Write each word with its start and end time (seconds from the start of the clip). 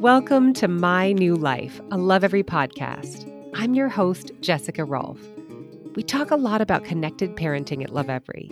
Welcome 0.00 0.52
to 0.52 0.68
My 0.68 1.10
New 1.10 1.34
Life, 1.34 1.80
a 1.90 1.96
Lovevery 1.96 2.44
podcast. 2.44 3.28
I'm 3.56 3.74
your 3.74 3.88
host, 3.88 4.30
Jessica 4.40 4.84
Rolfe. 4.84 5.26
We 5.96 6.04
talk 6.04 6.30
a 6.30 6.36
lot 6.36 6.60
about 6.60 6.84
connected 6.84 7.34
parenting 7.34 7.82
at 7.82 7.90
Lovevery. 7.90 8.48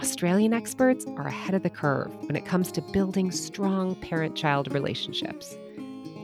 Australian 0.00 0.52
experts 0.52 1.06
are 1.16 1.28
ahead 1.28 1.54
of 1.54 1.62
the 1.62 1.70
curve 1.70 2.12
when 2.26 2.34
it 2.34 2.46
comes 2.46 2.72
to 2.72 2.82
building 2.82 3.30
strong 3.30 3.94
parent 3.94 4.34
child 4.34 4.74
relationships. 4.74 5.56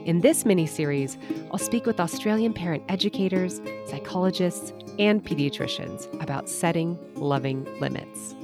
In 0.03 0.19
this 0.19 0.43
mini 0.43 0.65
series, 0.65 1.17
I'll 1.51 1.57
speak 1.57 1.85
with 1.85 2.01
Australian 2.01 2.51
parent 2.51 2.83
educators, 2.89 3.61
psychologists, 3.85 4.73
and 4.99 5.23
pediatricians 5.23 6.21
about 6.21 6.49
setting 6.49 6.99
loving 7.15 7.63
limits. 7.79 8.35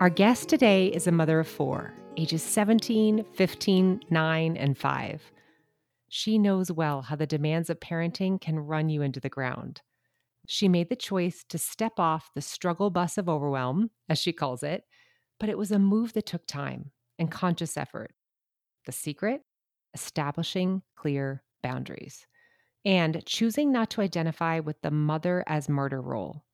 Our 0.00 0.10
guest 0.10 0.48
today 0.48 0.88
is 0.88 1.06
a 1.06 1.12
mother 1.12 1.38
of 1.38 1.46
four, 1.46 1.94
ages 2.16 2.42
17, 2.42 3.24
15, 3.32 4.00
9, 4.08 4.56
and 4.56 4.78
5. 4.78 5.32
She 6.08 6.38
knows 6.38 6.70
well 6.70 7.02
how 7.02 7.16
the 7.16 7.26
demands 7.26 7.70
of 7.70 7.80
parenting 7.80 8.40
can 8.40 8.58
run 8.58 8.88
you 8.88 9.02
into 9.02 9.20
the 9.20 9.28
ground. 9.28 9.82
She 10.46 10.68
made 10.68 10.88
the 10.90 10.96
choice 10.96 11.44
to 11.48 11.58
step 11.58 11.98
off 11.98 12.30
the 12.34 12.42
struggle 12.42 12.90
bus 12.90 13.18
of 13.18 13.28
overwhelm, 13.28 13.90
as 14.08 14.18
she 14.18 14.32
calls 14.32 14.62
it, 14.62 14.84
but 15.40 15.48
it 15.48 15.58
was 15.58 15.72
a 15.72 15.78
move 15.78 16.12
that 16.12 16.26
took 16.26 16.46
time 16.46 16.90
and 17.18 17.30
conscious 17.30 17.76
effort. 17.76 18.12
The 18.86 18.92
secret? 18.92 19.42
establishing 19.94 20.82
clear 20.96 21.42
boundaries, 21.62 22.26
and 22.84 23.24
choosing 23.24 23.72
not 23.72 23.90
to 23.90 24.00
identify 24.00 24.60
with 24.60 24.80
the 24.82 24.90
mother 24.90 25.44
as 25.46 25.68
martyr 25.68 26.02
role. 26.02 26.44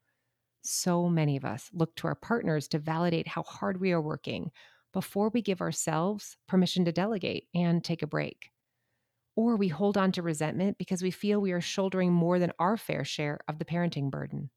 So 0.63 1.09
many 1.09 1.37
of 1.37 1.45
us 1.45 1.71
look 1.73 1.97
to 1.97 2.07
our 2.07 2.15
partners 2.15 2.69
to 2.69 2.79
validate 2.79 3.27
how 3.27 3.43
hard 3.43 3.81
we 3.81 3.93
are 3.93 4.01
working 4.01 4.51
before 4.93 5.31
we 5.31 5.43
give 5.43 5.61
ourselves 5.61 6.37
permission 6.49 6.85
to 6.85 6.93
delegate 6.93 7.45
and 7.55 7.83
take 7.83 8.03
a 8.03 8.07
break. 8.07 8.51
Or 9.37 9.57
we 9.57 9.69
hold 9.69 9.97
on 9.97 10.13
to 10.13 10.23
resentment 10.23 10.79
because 10.79 11.03
we 11.03 11.11
feel 11.11 11.41
we 11.41 11.53
are 11.53 11.61
shouldering 11.61 12.13
more 12.13 12.39
than 12.39 12.53
our 12.59 12.77
fair 12.77 13.05
share 13.05 13.41
of 13.49 13.59
the 13.59 13.65
parenting 13.65 14.11
burden. 14.11 14.51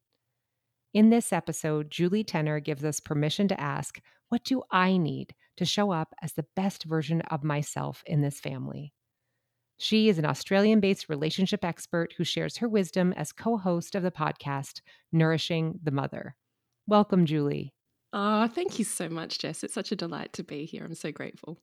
In 0.92 1.10
this 1.10 1.32
episode, 1.32 1.90
Julie 1.90 2.24
Tenner 2.24 2.60
gives 2.60 2.84
us 2.84 3.00
permission 3.00 3.48
to 3.48 3.60
ask, 3.60 4.00
What 4.28 4.44
do 4.44 4.62
I 4.70 4.96
need 4.96 5.34
to 5.56 5.64
show 5.64 5.90
up 5.90 6.14
as 6.22 6.32
the 6.32 6.46
best 6.54 6.84
version 6.84 7.20
of 7.22 7.42
myself 7.42 8.02
in 8.06 8.20
this 8.20 8.40
family? 8.40 8.92
She 9.76 10.08
is 10.08 10.18
an 10.18 10.24
Australian 10.24 10.78
based 10.78 11.08
relationship 11.08 11.64
expert 11.64 12.14
who 12.16 12.24
shares 12.24 12.58
her 12.58 12.68
wisdom 12.68 13.12
as 13.14 13.32
co 13.32 13.56
host 13.56 13.96
of 13.96 14.04
the 14.04 14.12
podcast, 14.12 14.82
Nourishing 15.10 15.80
the 15.82 15.90
Mother. 15.90 16.36
Welcome, 16.86 17.26
Julie. 17.26 17.73
Oh, 18.16 18.46
thank 18.46 18.78
you 18.78 18.84
so 18.84 19.08
much, 19.08 19.40
Jess. 19.40 19.64
It's 19.64 19.74
such 19.74 19.90
a 19.90 19.96
delight 19.96 20.32
to 20.34 20.44
be 20.44 20.66
here. 20.66 20.84
I'm 20.84 20.94
so 20.94 21.10
grateful. 21.10 21.58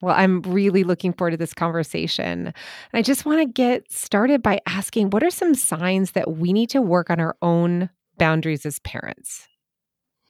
Well, 0.00 0.14
I'm 0.16 0.40
really 0.42 0.84
looking 0.84 1.12
forward 1.12 1.32
to 1.32 1.36
this 1.36 1.52
conversation. 1.52 2.46
And 2.46 2.54
I 2.92 3.02
just 3.02 3.26
want 3.26 3.40
to 3.40 3.46
get 3.46 3.90
started 3.90 4.40
by 4.40 4.60
asking 4.66 5.10
what 5.10 5.24
are 5.24 5.30
some 5.30 5.54
signs 5.54 6.12
that 6.12 6.36
we 6.36 6.52
need 6.52 6.70
to 6.70 6.80
work 6.80 7.10
on 7.10 7.18
our 7.18 7.36
own 7.42 7.90
boundaries 8.18 8.64
as 8.64 8.78
parents? 8.80 9.48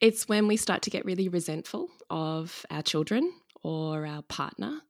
It's 0.01 0.28
when 0.28 0.48
we 0.48 0.56
start 0.56 0.81
to 0.83 0.91
get 0.91 1.05
really 1.05 1.28
resentful 1.28 1.89
of 2.08 2.64
our 2.70 2.83
children 2.83 3.33
or 3.62 4.06
our 4.06 4.23
partner, 4.23 4.81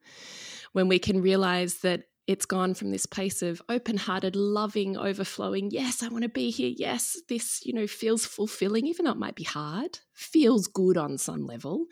when 0.73 0.87
we 0.89 0.99
can 0.99 1.21
realize 1.21 1.77
that 1.79 2.05
it's 2.27 2.47
gone 2.47 2.75
from 2.75 2.91
this 2.91 3.07
place 3.07 3.43
of 3.43 3.61
open-hearted 3.69 4.35
loving 4.35 4.97
overflowing 4.97 5.71
yes 5.71 6.03
i 6.03 6.09
want 6.09 6.23
to 6.23 6.29
be 6.29 6.51
here 6.51 6.73
yes 6.77 7.21
this 7.29 7.65
you 7.65 7.73
know 7.73 7.87
feels 7.87 8.25
fulfilling 8.25 8.87
even 8.87 9.05
though 9.05 9.13
it 9.13 9.19
might 9.19 9.35
be 9.35 9.45
hard 9.45 9.99
feels 10.13 10.67
good 10.67 10.97
on 10.97 11.19
some 11.19 11.47
level 11.47 11.87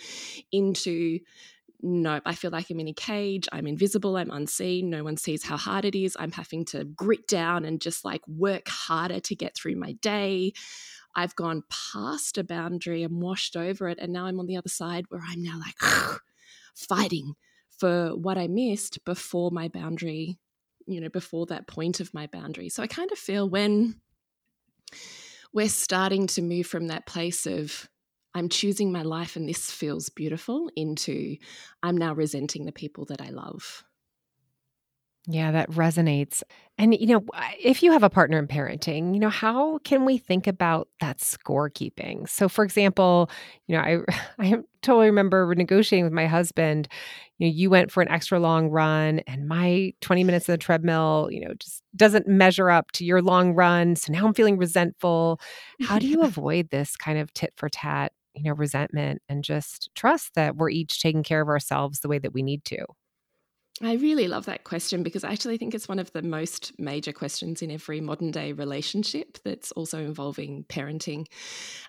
into 0.51 1.19
nope, 1.83 2.23
I 2.25 2.35
feel 2.35 2.51
like 2.51 2.71
I'm 2.71 2.81
in 2.81 2.89
a 2.89 2.93
cage. 2.93 3.49
I'm 3.53 3.67
invisible. 3.67 4.17
I'm 4.17 4.31
unseen. 4.31 4.89
No 4.89 5.05
one 5.05 5.17
sees 5.17 5.45
how 5.45 5.57
hard 5.57 5.85
it 5.85 5.95
is. 5.95 6.17
I'm 6.19 6.33
having 6.33 6.65
to 6.67 6.85
grit 6.85 7.27
down 7.27 7.65
and 7.65 7.81
just 7.81 8.05
like 8.05 8.27
work 8.29 8.69
harder 8.69 9.21
to 9.21 9.35
get 9.35 9.57
through 9.57 9.77
my 9.77 9.93
day. 9.93 10.53
I've 11.15 11.37
gone 11.37 11.65
past 11.93 12.39
a 12.39 12.45
boundary 12.45 13.03
and 13.03 13.21
washed 13.21 13.57
over 13.57 13.89
it. 13.89 13.99
And 14.01 14.13
now 14.13 14.27
I'm 14.27 14.41
on 14.41 14.47
the 14.47 14.57
other 14.57 14.69
side 14.69 15.07
where 15.09 15.23
I'm 15.27 15.43
now 15.43 15.59
like 15.59 15.77
fighting 16.75 17.35
for 17.83 18.11
what 18.15 18.39
I 18.39 18.47
missed 18.47 19.05
before 19.05 19.51
my 19.51 19.67
boundary, 19.67 20.39
you 20.87 21.01
know, 21.01 21.09
before 21.09 21.47
that 21.47 21.67
point 21.67 21.99
of 21.99 22.15
my 22.15 22.29
boundary. 22.29 22.69
So 22.69 22.81
I 22.81 22.87
kind 22.87 23.11
of 23.11 23.19
feel 23.19 23.49
when 23.49 23.97
we're 25.53 25.69
starting 25.69 26.29
to 26.29 26.43
move 26.43 26.69
from 26.69 26.87
that 26.87 27.07
place 27.07 27.45
of 27.45 27.89
I'm 28.37 28.49
choosing 28.49 28.93
my 28.93 29.03
life 29.03 29.35
and 29.35 29.49
this 29.49 29.69
feels 29.73 30.11
beautiful 30.11 30.71
into 30.77 31.39
I'm 31.83 31.97
now 31.97 32.15
resenting 32.15 32.67
the 32.67 32.71
people 32.71 33.05
that 33.07 33.21
I 33.21 33.31
love. 33.31 33.83
Yeah, 35.29 35.53
that 35.53 35.71
resonates. 35.71 36.43
And, 36.79 36.95
you 36.99 37.07
know, 37.07 37.25
if 37.63 37.81
you 37.85 37.93
have 37.93 38.03
a 38.03 38.11
partner 38.11 38.39
in 38.41 38.49
parenting, 38.49 39.15
you 39.15 39.21
know, 39.21 39.29
how 39.29 39.79
can 39.79 40.05
we 40.05 40.19
think 40.19 40.49
about 40.49 40.89
that 41.01 41.19
scorekeeping? 41.19 42.29
So, 42.29 42.49
for 42.49 42.65
example, 42.65 43.31
you 43.69 43.77
know, 43.77 43.83
I, 43.83 43.99
I 44.41 44.57
totally 44.83 45.07
remember 45.07 45.55
negotiating 45.55 46.05
with 46.05 46.13
my 46.13 46.27
husband. 46.27 46.89
You 47.39 47.47
know, 47.47 47.53
you 47.55 47.71
went 47.71 47.93
for 47.93 48.03
an 48.03 48.09
extra 48.09 48.41
long 48.41 48.69
run, 48.69 49.21
and 49.29 49.47
my 49.47 49.93
20 50.01 50.25
minutes 50.25 50.49
on 50.49 50.55
the 50.55 50.59
treadmill, 50.59 51.29
you 51.31 51.41
know, 51.47 51.55
just 51.55 51.83
doesn't 51.95 52.27
measure 52.27 52.69
up 52.69 52.91
to 52.93 53.05
your 53.05 53.23
long 53.23 53.53
run. 53.55 53.95
So 53.95 54.13
now 54.13 54.27
I'm 54.27 54.35
feeling 54.35 54.59
resentful. 54.59 55.41
How 55.79 56.01
do 56.01 56.09
you 56.09 56.23
avoid 56.25 56.71
this 56.71 56.97
kind 56.97 57.19
of 57.19 57.33
tit 57.33 57.53
for 57.57 57.69
tat 57.69 58.13
you 58.35 58.45
know, 58.45 58.55
resentment 58.55 59.21
and 59.29 59.45
just 59.45 59.91
trust 59.95 60.35
that 60.37 60.57
we're 60.57 60.71
each 60.71 61.03
taking 61.03 61.23
care 61.23 61.43
of 61.43 61.49
ourselves 61.49 62.01
the 62.01 62.09
way 62.09 62.19
that 62.19 62.33
we 62.33 62.43
need 62.43 62.65
to. 62.65 62.79
I 63.85 63.95
really 63.95 64.29
love 64.29 64.47
that 64.47 64.63
question 64.63 65.03
because 65.03 65.25
I 65.25 65.33
actually 65.33 65.59
think 65.59 65.75
it's 65.75 65.89
one 65.89 65.99
of 65.99 66.13
the 66.13 66.23
most 66.23 66.71
major 66.79 67.13
questions 67.13 67.63
in 67.63 67.71
every 67.73 68.01
modern 68.01 68.31
day 68.31 68.53
relationship 68.53 69.39
that's 69.45 69.73
also 69.73 69.99
involving 69.99 70.65
parenting. 70.69 71.27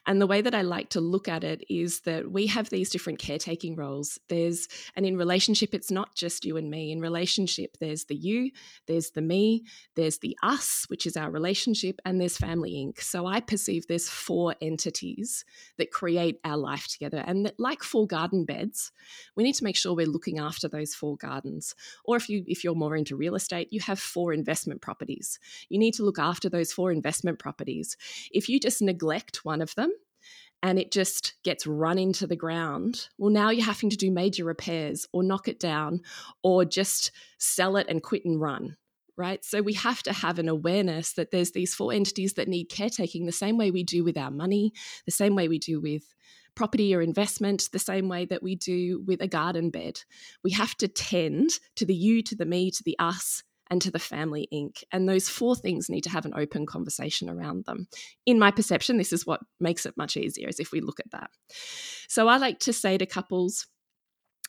And 0.08 0.20
the 0.20 0.26
way 0.26 0.42
that 0.42 0.56
I 0.56 0.64
like 0.64 0.90
to 0.90 1.02
look 1.02 1.28
at 1.28 1.44
it 1.44 1.64
is 1.70 2.00
that 2.02 2.32
we 2.32 2.48
have 2.48 2.72
these 2.72 2.90
different 2.90 3.20
caretaking 3.20 3.76
roles. 3.76 4.18
There's, 4.28 4.68
and 4.96 5.06
in 5.06 5.18
relationship, 5.18 5.76
it's 5.76 5.92
not 5.92 6.16
just 6.16 6.46
you 6.46 6.58
and 6.58 6.68
me. 6.68 6.92
In 6.92 7.00
relationship, 7.00 7.78
there's 7.80 8.06
the 8.06 8.16
you, 8.16 8.50
there's 8.88 9.12
the 9.12 9.22
me, 9.22 9.64
there's 9.96 10.18
the 10.18 10.36
us, 10.42 10.86
which 10.88 11.06
is 11.06 11.16
our 11.16 11.30
relationship, 11.30 12.00
and 12.06 12.20
there's 12.20 12.38
Family 12.38 12.74
Inc. 12.74 13.04
So 13.04 13.28
I 13.28 13.40
perceive 13.40 13.86
there's 13.86 14.10
four 14.10 14.56
entities 14.62 15.46
that 15.78 15.92
create 15.92 16.40
our 16.44 16.58
life 16.58 16.88
together. 16.88 17.24
And 17.28 17.46
that, 17.46 17.60
like 17.60 17.84
four 17.84 18.08
garden 18.08 18.46
beds, 18.46 18.92
we 19.36 19.44
need 19.44 19.54
to 19.54 19.64
make 19.64 19.76
sure 19.76 19.94
we're 19.94 20.08
looking 20.08 20.40
after 20.40 20.68
those 20.68 20.96
four 20.96 21.18
gardens 21.18 21.76
or 22.06 22.16
if 22.16 22.30
you 22.30 22.44
if 22.48 22.64
you're 22.64 22.76
more 22.76 22.96
into 22.96 23.16
real 23.16 23.36
estate 23.36 23.68
you 23.72 23.80
have 23.80 24.00
four 24.00 24.34
investment 24.34 24.82
properties 24.82 25.40
you 25.70 25.80
need 25.80 25.94
to 25.94 26.04
look 26.04 26.20
after 26.20 26.50
those 26.50 26.72
four 26.72 26.92
investment 26.92 27.40
properties 27.40 27.98
if 28.32 28.50
you 28.50 28.60
just 28.60 28.82
neglect 28.82 29.46
one 29.46 29.62
of 29.62 29.74
them 29.76 29.92
and 30.64 30.80
it 30.80 30.92
just 30.92 31.34
gets 31.44 31.68
run 31.68 32.00
into 32.00 32.26
the 32.26 32.38
ground, 32.38 33.10
well, 33.18 33.30
now 33.30 33.50
you're 33.50 33.66
having 33.66 33.90
to 33.90 33.98
do 33.98 34.10
major 34.10 34.46
repairs 34.46 35.06
or 35.12 35.22
knock 35.22 35.50
it 35.50 35.60
down 35.60 36.00
or 36.42 36.64
just 36.64 37.12
sell 37.38 37.76
it 37.76 37.86
and 37.90 38.02
quit 38.02 38.24
and 38.24 38.40
run, 38.40 38.78
right? 39.18 39.44
So 39.44 39.62
we 39.62 39.74
have 39.74 40.02
to 40.04 40.14
have 40.14 40.40
an 40.40 40.48
awareness 40.48 41.14
that 41.14 41.32
there's 41.32 41.52
these 41.52 41.76
four 41.76 41.92
entities 41.92 42.36
that 42.36 42.48
need 42.48 42.70
caretaking 42.70 43.26
the 43.26 43.34
same 43.34 43.58
way 43.58 43.72
we 43.72 43.84
do 43.84 44.06
with 44.06 44.18
our 44.18 44.32
money, 44.32 44.72
the 45.06 45.12
same 45.12 45.36
way 45.36 45.50
we 45.50 45.60
do 45.60 45.82
with 45.82 46.16
property 46.56 46.94
or 46.94 47.02
investment 47.02 47.70
the 47.72 47.80
same 47.80 48.10
way 48.10 48.26
that 48.26 48.44
we 48.44 48.56
do 48.56 49.04
with 49.06 49.22
a 49.22 49.28
garden 49.28 49.70
bed. 49.70 50.00
We 50.44 50.52
have 50.52 50.76
to 50.78 50.88
tend 50.88 51.52
to 51.76 51.86
the 51.86 51.96
you, 51.96 52.22
to 52.24 52.36
the 52.36 52.46
me, 52.46 52.72
to 52.72 52.84
the 52.84 52.96
us, 53.00 53.44
and 53.70 53.82
to 53.82 53.90
the 53.90 54.00
family 54.00 54.48
Inc. 54.54 54.84
And 54.92 55.08
those 55.08 55.30
four 55.30 55.56
things 55.56 55.90
need 55.90 56.04
to 56.04 56.10
have 56.10 56.26
an 56.26 56.34
open 56.36 56.66
conversation 56.66 57.30
around 57.30 57.66
them. 57.66 57.88
In 58.26 58.38
my 58.38 58.52
perception, 58.52 58.98
this 58.98 59.14
is 59.14 59.26
what 59.26 59.40
makes 59.60 59.86
it 59.86 59.98
much 59.98 60.16
easier, 60.18 60.48
is 60.48 60.60
if 60.60 60.72
we 60.72 60.82
look 60.82 61.00
at 61.00 61.12
that. 61.12 61.30
So 62.08 62.28
I 62.28 62.38
like 62.38 62.60
to 62.60 62.74
say 62.74 62.98
to 62.98 63.06
couples, 63.06 63.66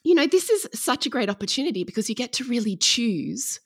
you 0.05 0.15
know, 0.15 0.27
this 0.27 0.51
is 0.51 0.69
such 0.75 1.07
a 1.07 1.11
great 1.11 1.31
opportunity 1.31 1.83
because 1.83 2.09
you 2.09 2.15
get 2.15 2.35
to 2.35 2.45
really 2.45 2.77
choose 2.77 3.59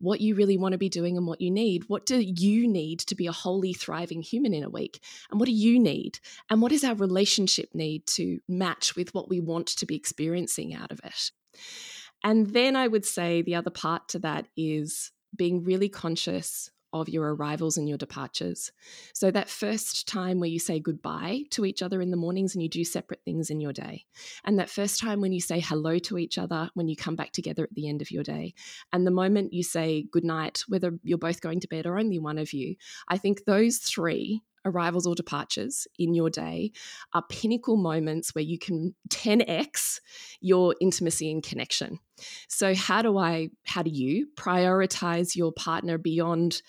what 0.00 0.20
you 0.20 0.34
really 0.34 0.58
want 0.58 0.72
to 0.72 0.78
be 0.78 0.88
doing 0.88 1.16
and 1.16 1.26
what 1.26 1.40
you 1.40 1.50
need. 1.50 1.84
What 1.88 2.04
do 2.04 2.18
you 2.18 2.66
need 2.66 2.98
to 3.00 3.14
be 3.14 3.28
a 3.28 3.32
wholly 3.32 3.72
thriving 3.72 4.20
human 4.20 4.52
in 4.52 4.64
a 4.64 4.68
week? 4.68 5.00
And 5.30 5.38
what 5.38 5.46
do 5.46 5.52
you 5.52 5.78
need? 5.78 6.18
And 6.50 6.60
what 6.60 6.72
does 6.72 6.84
our 6.84 6.96
relationship 6.96 7.70
need 7.74 8.06
to 8.08 8.40
match 8.48 8.96
with 8.96 9.14
what 9.14 9.28
we 9.28 9.40
want 9.40 9.68
to 9.68 9.86
be 9.86 9.94
experiencing 9.94 10.74
out 10.74 10.90
of 10.90 11.00
it? 11.04 11.30
And 12.24 12.48
then 12.48 12.74
I 12.74 12.88
would 12.88 13.04
say 13.04 13.42
the 13.42 13.54
other 13.54 13.70
part 13.70 14.08
to 14.10 14.18
that 14.20 14.46
is 14.56 15.12
being 15.36 15.62
really 15.62 15.88
conscious 15.88 16.70
of 16.94 17.08
your 17.08 17.34
arrivals 17.34 17.76
and 17.76 17.88
your 17.88 17.98
departures. 17.98 18.72
So, 19.12 19.30
that 19.30 19.50
first 19.50 20.08
time 20.08 20.40
where 20.40 20.48
you 20.48 20.58
say 20.58 20.80
goodbye 20.80 21.42
to 21.50 21.66
each 21.66 21.82
other 21.82 22.00
in 22.00 22.10
the 22.10 22.16
mornings 22.16 22.54
and 22.54 22.62
you 22.62 22.68
do 22.68 22.84
separate 22.84 23.20
things 23.24 23.50
in 23.50 23.60
your 23.60 23.72
day. 23.72 24.06
And 24.44 24.58
that 24.58 24.70
first 24.70 25.00
time 25.00 25.20
when 25.20 25.32
you 25.32 25.40
say 25.40 25.60
hello 25.60 25.98
to 25.98 26.16
each 26.16 26.38
other 26.38 26.70
when 26.74 26.88
you 26.88 26.96
come 26.96 27.16
back 27.16 27.32
together 27.32 27.64
at 27.64 27.74
the 27.74 27.88
end 27.88 28.00
of 28.00 28.10
your 28.10 28.22
day. 28.22 28.54
And 28.92 29.06
the 29.06 29.10
moment 29.10 29.52
you 29.52 29.62
say 29.62 30.06
goodnight, 30.10 30.64
whether 30.68 30.98
you're 31.02 31.18
both 31.18 31.40
going 31.40 31.60
to 31.60 31.68
bed 31.68 31.84
or 31.84 31.98
only 31.98 32.18
one 32.18 32.38
of 32.38 32.52
you. 32.52 32.76
I 33.08 33.18
think 33.18 33.44
those 33.44 33.78
three 33.78 34.42
arrivals 34.64 35.06
or 35.06 35.14
departures 35.14 35.86
in 35.98 36.14
your 36.14 36.30
day 36.30 36.72
are 37.12 37.24
pinnacle 37.28 37.76
moments 37.76 38.34
where 38.34 38.44
you 38.44 38.58
can 38.58 38.94
10x 39.10 40.00
your 40.40 40.74
intimacy 40.80 41.30
and 41.30 41.42
connection. 41.42 41.98
So 42.48 42.74
how 42.74 43.02
do 43.02 43.18
I 43.18 43.50
how 43.64 43.82
do 43.82 43.90
you 43.90 44.28
prioritize 44.36 45.36
your 45.36 45.52
partner 45.52 45.98
beyond 45.98 46.62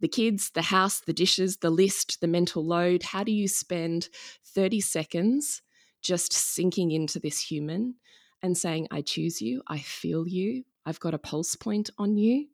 the 0.00 0.08
kids, 0.08 0.50
the 0.50 0.62
house, 0.62 1.00
the 1.00 1.12
dishes, 1.12 1.58
the 1.58 1.70
list, 1.70 2.20
the 2.20 2.26
mental 2.26 2.64
load? 2.64 3.02
How 3.02 3.24
do 3.24 3.32
you 3.32 3.48
spend 3.48 4.08
30 4.44 4.80
seconds 4.80 5.62
just 6.02 6.32
sinking 6.32 6.90
into 6.90 7.18
this 7.18 7.40
human 7.40 7.94
and 8.42 8.56
saying 8.58 8.88
I 8.90 9.00
choose 9.00 9.40
you, 9.40 9.62
I 9.66 9.78
feel 9.78 10.28
you, 10.28 10.64
I've 10.84 11.00
got 11.00 11.14
a 11.14 11.18
pulse 11.18 11.56
point 11.56 11.90
on 11.96 12.16
you? 12.16 12.48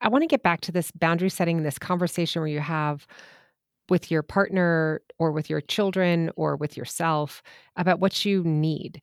I 0.00 0.08
want 0.08 0.22
to 0.22 0.26
get 0.26 0.42
back 0.42 0.60
to 0.62 0.72
this 0.72 0.90
boundary 0.90 1.30
setting, 1.30 1.62
this 1.62 1.78
conversation 1.78 2.40
where 2.40 2.48
you 2.48 2.60
have 2.60 3.06
with 3.88 4.10
your 4.10 4.22
partner 4.22 5.02
or 5.18 5.32
with 5.32 5.50
your 5.50 5.60
children 5.60 6.30
or 6.36 6.56
with 6.56 6.76
yourself 6.76 7.42
about 7.76 8.00
what 8.00 8.24
you 8.24 8.42
need. 8.44 9.00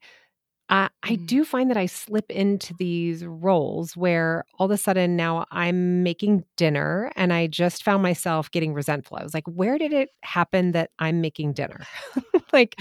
Uh, 0.68 0.88
I 1.02 1.16
mm. 1.16 1.26
do 1.26 1.44
find 1.44 1.68
that 1.68 1.76
I 1.76 1.86
slip 1.86 2.30
into 2.30 2.72
these 2.78 3.26
roles 3.26 3.96
where 3.96 4.44
all 4.58 4.66
of 4.66 4.70
a 4.70 4.78
sudden 4.78 5.16
now 5.16 5.44
I'm 5.50 6.02
making 6.02 6.44
dinner 6.56 7.12
and 7.14 7.32
I 7.32 7.46
just 7.46 7.82
found 7.82 8.02
myself 8.02 8.50
getting 8.50 8.72
resentful. 8.72 9.18
I 9.18 9.22
was 9.22 9.34
like, 9.34 9.46
where 9.46 9.76
did 9.76 9.92
it 9.92 10.08
happen 10.22 10.72
that 10.72 10.90
I'm 10.98 11.20
making 11.20 11.52
dinner? 11.52 11.80
like, 12.52 12.74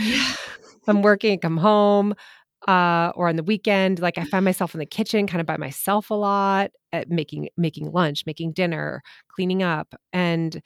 I'm 0.87 1.01
working, 1.01 1.37
come 1.39 1.57
home, 1.57 2.15
uh, 2.67 3.11
or 3.15 3.27
on 3.27 3.35
the 3.35 3.43
weekend, 3.43 3.99
like 3.99 4.17
I 4.17 4.25
find 4.25 4.45
myself 4.45 4.73
in 4.73 4.79
the 4.79 4.85
kitchen 4.85 5.27
kind 5.27 5.41
of 5.41 5.47
by 5.47 5.57
myself 5.57 6.09
a 6.09 6.15
lot, 6.15 6.71
at 6.93 7.09
making 7.09 7.49
making 7.57 7.91
lunch, 7.91 8.25
making 8.25 8.53
dinner, 8.53 9.01
cleaning 9.29 9.63
up, 9.63 9.95
and 10.13 10.61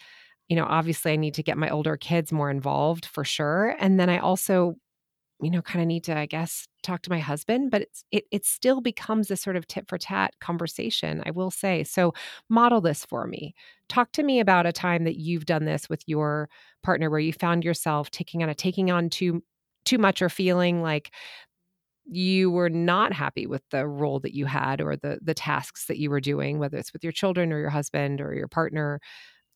you 0.49 0.55
know, 0.55 0.65
obviously, 0.65 1.13
I 1.13 1.15
need 1.17 1.33
to 1.35 1.43
get 1.43 1.57
my 1.57 1.69
older 1.69 1.97
kids 1.97 2.31
more 2.31 2.49
involved 2.51 3.05
for 3.05 3.23
sure. 3.23 3.75
And 3.79 3.99
then 3.99 4.09
I 4.09 4.19
also, 4.19 4.75
you 5.41 5.51
know, 5.51 5.61
kind 5.61 5.81
of 5.81 5.87
need 5.87 6.03
to, 6.05 6.17
I 6.17 6.25
guess, 6.27 6.67
talk 6.83 7.01
to 7.03 7.09
my 7.09 7.19
husband. 7.19 7.71
But 7.71 7.83
it's 7.83 8.05
it 8.11 8.25
it 8.31 8.45
still 8.45 8.81
becomes 8.81 9.31
a 9.31 9.37
sort 9.37 9.55
of 9.57 9.67
tit 9.67 9.87
for 9.89 9.97
tat 9.97 10.33
conversation. 10.41 11.23
I 11.25 11.31
will 11.31 11.51
say. 11.51 11.83
So 11.83 12.13
model 12.49 12.81
this 12.81 13.05
for 13.05 13.27
me. 13.27 13.53
Talk 13.89 14.11
to 14.13 14.23
me 14.23 14.39
about 14.39 14.65
a 14.67 14.71
time 14.73 15.03
that 15.05 15.17
you've 15.17 15.45
done 15.45 15.65
this 15.65 15.89
with 15.89 16.03
your 16.07 16.49
partner, 16.83 17.09
where 17.09 17.19
you 17.19 17.33
found 17.33 17.63
yourself 17.65 18.11
taking 18.11 18.43
on 18.43 18.49
a 18.49 18.55
taking 18.55 18.91
on 18.91 19.09
too 19.09 19.43
too 19.85 19.97
much 19.99 20.21
or 20.21 20.29
feeling 20.29 20.81
like 20.81 21.11
you 22.07 22.51
were 22.51 22.69
not 22.69 23.13
happy 23.13 23.47
with 23.47 23.63
the 23.71 23.87
role 23.87 24.19
that 24.19 24.33
you 24.35 24.45
had 24.45 24.79
or 24.79 24.95
the 24.95 25.17
the 25.23 25.33
tasks 25.33 25.87
that 25.87 25.97
you 25.97 26.09
were 26.09 26.19
doing 26.19 26.59
whether 26.59 26.77
it's 26.77 26.93
with 26.93 27.03
your 27.03 27.11
children 27.11 27.51
or 27.51 27.59
your 27.59 27.69
husband 27.71 28.21
or 28.21 28.33
your 28.35 28.47
partner 28.47 28.99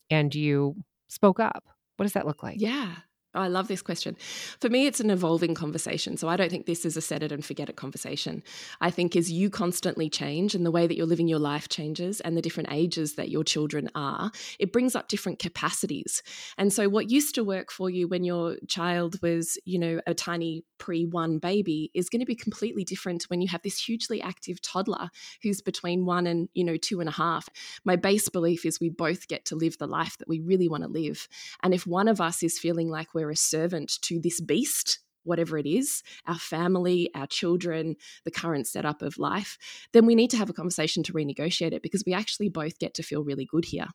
and 0.09 0.33
you 0.33 0.75
spoke 1.07 1.39
up. 1.39 1.63
What 1.97 2.03
does 2.05 2.13
that 2.13 2.25
look 2.27 2.43
like? 2.43 2.57
Yeah 2.59 2.95
I 3.35 3.47
love 3.47 3.67
this 3.67 3.83
question. 3.83 4.17
For 4.59 4.69
me, 4.69 4.87
it's 4.87 4.99
an 4.99 5.11
evolving 5.11 5.53
conversation. 5.53 6.17
So 6.17 6.27
I 6.27 6.35
don't 6.35 6.49
think 6.49 6.65
this 6.65 6.83
is 6.83 6.97
a 6.97 7.01
set 7.01 7.21
it 7.21 7.31
and 7.31 7.45
forget 7.45 7.69
it 7.69 7.75
conversation. 7.75 8.41
I 8.81 8.89
think 8.89 9.15
as 9.15 9.31
you 9.31 9.51
constantly 9.51 10.09
change 10.09 10.55
and 10.55 10.65
the 10.65 10.71
way 10.71 10.87
that 10.87 10.95
you're 10.95 11.05
living 11.05 11.27
your 11.27 11.37
life 11.37 11.69
changes 11.69 12.21
and 12.21 12.35
the 12.35 12.41
different 12.41 12.71
ages 12.71 13.15
that 13.15 13.29
your 13.29 13.43
children 13.43 13.87
are, 13.93 14.31
it 14.57 14.73
brings 14.73 14.95
up 14.95 15.09
different 15.09 15.37
capacities. 15.37 16.23
And 16.57 16.73
so 16.73 16.89
what 16.89 17.11
used 17.11 17.35
to 17.35 17.43
work 17.43 17.71
for 17.71 17.87
you 17.87 18.07
when 18.07 18.23
your 18.23 18.57
child 18.67 19.21
was, 19.21 19.59
you 19.63 19.77
know, 19.77 20.01
a 20.07 20.15
tiny 20.15 20.63
pre 20.79 21.05
one 21.05 21.37
baby 21.37 21.91
is 21.93 22.09
going 22.09 22.21
to 22.21 22.25
be 22.25 22.35
completely 22.35 22.83
different 22.83 23.25
when 23.25 23.41
you 23.41 23.47
have 23.49 23.61
this 23.61 23.79
hugely 23.79 24.23
active 24.23 24.59
toddler 24.59 25.09
who's 25.43 25.61
between 25.61 26.07
one 26.07 26.25
and, 26.25 26.49
you 26.55 26.63
know, 26.63 26.77
two 26.77 26.99
and 26.99 27.09
a 27.09 27.13
half. 27.13 27.47
My 27.85 27.95
base 27.95 28.27
belief 28.27 28.65
is 28.65 28.79
we 28.79 28.89
both 28.89 29.27
get 29.27 29.45
to 29.45 29.55
live 29.55 29.77
the 29.77 29.85
life 29.85 30.17
that 30.17 30.27
we 30.27 30.39
really 30.39 30.67
want 30.67 30.81
to 30.81 30.89
live. 30.89 31.27
And 31.61 31.75
if 31.75 31.85
one 31.85 32.07
of 32.07 32.19
us 32.19 32.41
is 32.41 32.57
feeling 32.57 32.89
like 32.89 33.13
we're 33.13 33.18
a 33.27 33.35
servant 33.35 33.99
to 34.03 34.19
this 34.19 34.39
beast, 34.39 34.99
whatever 35.23 35.57
it 35.57 35.65
is, 35.65 36.01
our 36.25 36.39
family, 36.39 37.09
our 37.13 37.27
children, 37.27 37.95
the 38.25 38.31
current 38.31 38.67
setup 38.67 39.01
of 39.01 39.17
life, 39.17 39.57
then 39.93 40.05
we 40.05 40.15
need 40.15 40.29
to 40.31 40.37
have 40.37 40.49
a 40.49 40.53
conversation 40.53 41.03
to 41.03 41.13
renegotiate 41.13 41.73
it 41.73 41.83
because 41.83 42.03
we 42.05 42.13
actually 42.13 42.49
both 42.49 42.79
get 42.79 42.93
to 42.95 43.03
feel 43.03 43.23
really 43.23 43.45
good 43.45 43.65
here. 43.65 43.87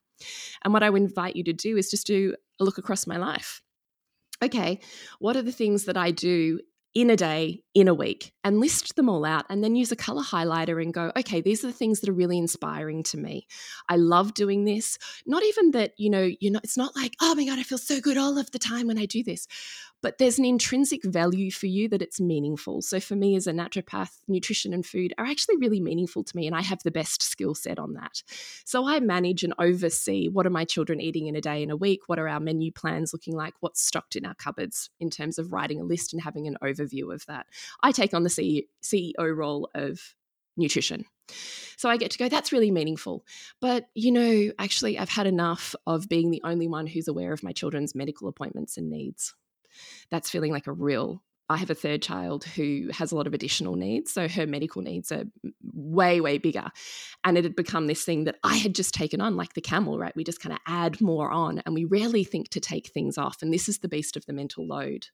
And 0.64 0.72
what 0.72 0.82
I 0.82 0.90
would 0.90 1.02
invite 1.02 1.36
you 1.36 1.44
to 1.44 1.52
do 1.52 1.76
is 1.76 1.90
just 1.90 2.06
do 2.06 2.34
a 2.60 2.64
look 2.64 2.78
across 2.78 3.06
my 3.06 3.16
life. 3.16 3.62
Okay, 4.42 4.80
what 5.20 5.36
are 5.36 5.42
the 5.42 5.52
things 5.52 5.84
that 5.84 5.96
I 5.96 6.10
do 6.10 6.60
in 6.94 7.10
a 7.10 7.16
day, 7.16 7.60
in 7.74 7.88
a 7.88 7.94
week, 7.94 8.32
and 8.44 8.60
list 8.60 8.94
them 8.94 9.08
all 9.08 9.24
out, 9.24 9.44
and 9.50 9.64
then 9.64 9.74
use 9.74 9.90
a 9.90 9.96
color 9.96 10.22
highlighter 10.22 10.80
and 10.80 10.94
go, 10.94 11.10
okay, 11.16 11.40
these 11.40 11.64
are 11.64 11.66
the 11.66 11.72
things 11.72 12.00
that 12.00 12.08
are 12.08 12.14
really 12.14 12.38
inspiring 12.38 13.02
to 13.02 13.16
me. 13.16 13.46
I 13.88 13.96
love 13.96 14.34
doing 14.34 14.64
this. 14.64 14.96
Not 15.26 15.42
even 15.42 15.72
that, 15.72 15.92
you 15.96 16.08
know, 16.08 16.30
you 16.40 16.50
know, 16.50 16.60
it's 16.62 16.76
not 16.76 16.94
like, 16.94 17.14
oh 17.20 17.34
my 17.34 17.44
God, 17.44 17.58
I 17.58 17.64
feel 17.64 17.78
so 17.78 18.00
good 18.00 18.16
all 18.16 18.38
of 18.38 18.50
the 18.52 18.58
time 18.58 18.86
when 18.86 18.98
I 18.98 19.06
do 19.06 19.24
this 19.24 19.46
but 20.04 20.18
there's 20.18 20.38
an 20.38 20.44
intrinsic 20.44 21.02
value 21.02 21.50
for 21.50 21.64
you 21.64 21.88
that 21.88 22.02
it's 22.02 22.20
meaningful. 22.20 22.82
So 22.82 23.00
for 23.00 23.16
me 23.16 23.36
as 23.36 23.46
a 23.46 23.54
naturopath, 23.54 24.18
nutrition 24.28 24.74
and 24.74 24.84
food 24.84 25.14
are 25.16 25.24
actually 25.24 25.56
really 25.56 25.80
meaningful 25.80 26.22
to 26.22 26.36
me 26.36 26.46
and 26.46 26.54
I 26.54 26.60
have 26.60 26.82
the 26.82 26.90
best 26.90 27.22
skill 27.22 27.54
set 27.54 27.78
on 27.78 27.94
that. 27.94 28.22
So 28.66 28.86
I 28.86 29.00
manage 29.00 29.44
and 29.44 29.54
oversee 29.58 30.28
what 30.28 30.46
are 30.46 30.50
my 30.50 30.66
children 30.66 31.00
eating 31.00 31.26
in 31.26 31.36
a 31.36 31.40
day 31.40 31.62
and 31.62 31.72
a 31.72 31.76
week, 31.76 32.00
what 32.06 32.18
are 32.18 32.28
our 32.28 32.38
menu 32.38 32.70
plans 32.70 33.14
looking 33.14 33.34
like, 33.34 33.54
what's 33.60 33.82
stocked 33.82 34.14
in 34.14 34.26
our 34.26 34.34
cupboards 34.34 34.90
in 35.00 35.08
terms 35.08 35.38
of 35.38 35.54
writing 35.54 35.80
a 35.80 35.84
list 35.84 36.12
and 36.12 36.20
having 36.20 36.46
an 36.46 36.58
overview 36.62 37.10
of 37.10 37.24
that. 37.24 37.46
I 37.82 37.90
take 37.90 38.12
on 38.12 38.24
the 38.24 38.66
CEO 38.84 39.34
role 39.34 39.70
of 39.74 40.14
nutrition. 40.58 41.06
So 41.78 41.88
I 41.88 41.96
get 41.96 42.10
to 42.10 42.18
go, 42.18 42.28
that's 42.28 42.52
really 42.52 42.70
meaningful. 42.70 43.24
But, 43.58 43.86
you 43.94 44.12
know, 44.12 44.52
actually, 44.58 44.98
I've 44.98 45.08
had 45.08 45.26
enough 45.26 45.74
of 45.86 46.10
being 46.10 46.30
the 46.30 46.42
only 46.44 46.68
one 46.68 46.86
who's 46.86 47.08
aware 47.08 47.32
of 47.32 47.42
my 47.42 47.52
children's 47.52 47.94
medical 47.94 48.28
appointments 48.28 48.76
and 48.76 48.90
needs 48.90 49.34
that's 50.10 50.30
feeling 50.30 50.52
like 50.52 50.66
a 50.66 50.72
real 50.72 51.22
I 51.48 51.58
have 51.58 51.70
a 51.70 51.74
third 51.74 52.00
child 52.00 52.44
who 52.44 52.88
has 52.90 53.12
a 53.12 53.16
lot 53.16 53.26
of 53.26 53.34
additional 53.34 53.76
needs. 53.76 54.12
So 54.12 54.28
her 54.28 54.46
medical 54.46 54.80
needs 54.80 55.12
are 55.12 55.24
way, 55.62 56.20
way 56.20 56.38
bigger. 56.38 56.70
And 57.22 57.36
it 57.36 57.44
had 57.44 57.54
become 57.54 57.86
this 57.86 58.02
thing 58.02 58.24
that 58.24 58.36
I 58.42 58.56
had 58.56 58.74
just 58.74 58.94
taken 58.94 59.20
on, 59.20 59.36
like 59.36 59.52
the 59.52 59.60
camel, 59.60 59.98
right? 59.98 60.16
We 60.16 60.24
just 60.24 60.40
kind 60.40 60.54
of 60.54 60.60
add 60.66 61.02
more 61.02 61.30
on 61.30 61.60
and 61.66 61.74
we 61.74 61.84
rarely 61.84 62.24
think 62.24 62.48
to 62.50 62.60
take 62.60 62.88
things 62.88 63.18
off. 63.18 63.42
And 63.42 63.52
this 63.52 63.68
is 63.68 63.80
the 63.80 63.88
beast 63.88 64.16
of 64.16 64.24
the 64.24 64.32
mental 64.32 64.66
load. 64.66 65.08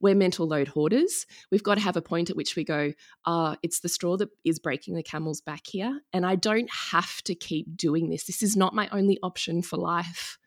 We're 0.00 0.16
mental 0.16 0.48
load 0.48 0.66
hoarders. 0.66 1.26
We've 1.52 1.62
got 1.62 1.76
to 1.76 1.82
have 1.82 1.96
a 1.96 2.02
point 2.02 2.30
at 2.30 2.36
which 2.36 2.56
we 2.56 2.64
go, 2.64 2.92
uh, 3.24 3.54
it's 3.62 3.80
the 3.80 3.88
straw 3.88 4.16
that 4.16 4.30
is 4.44 4.58
breaking 4.58 4.94
the 4.94 5.02
camel's 5.02 5.40
back 5.40 5.62
here. 5.66 6.00
And 6.12 6.26
I 6.26 6.34
don't 6.34 6.70
have 6.90 7.22
to 7.22 7.36
keep 7.36 7.76
doing 7.76 8.08
this. 8.10 8.24
This 8.24 8.42
is 8.42 8.56
not 8.56 8.74
my 8.74 8.88
only 8.90 9.18
option 9.22 9.62
for 9.62 9.76
life. 9.76 10.38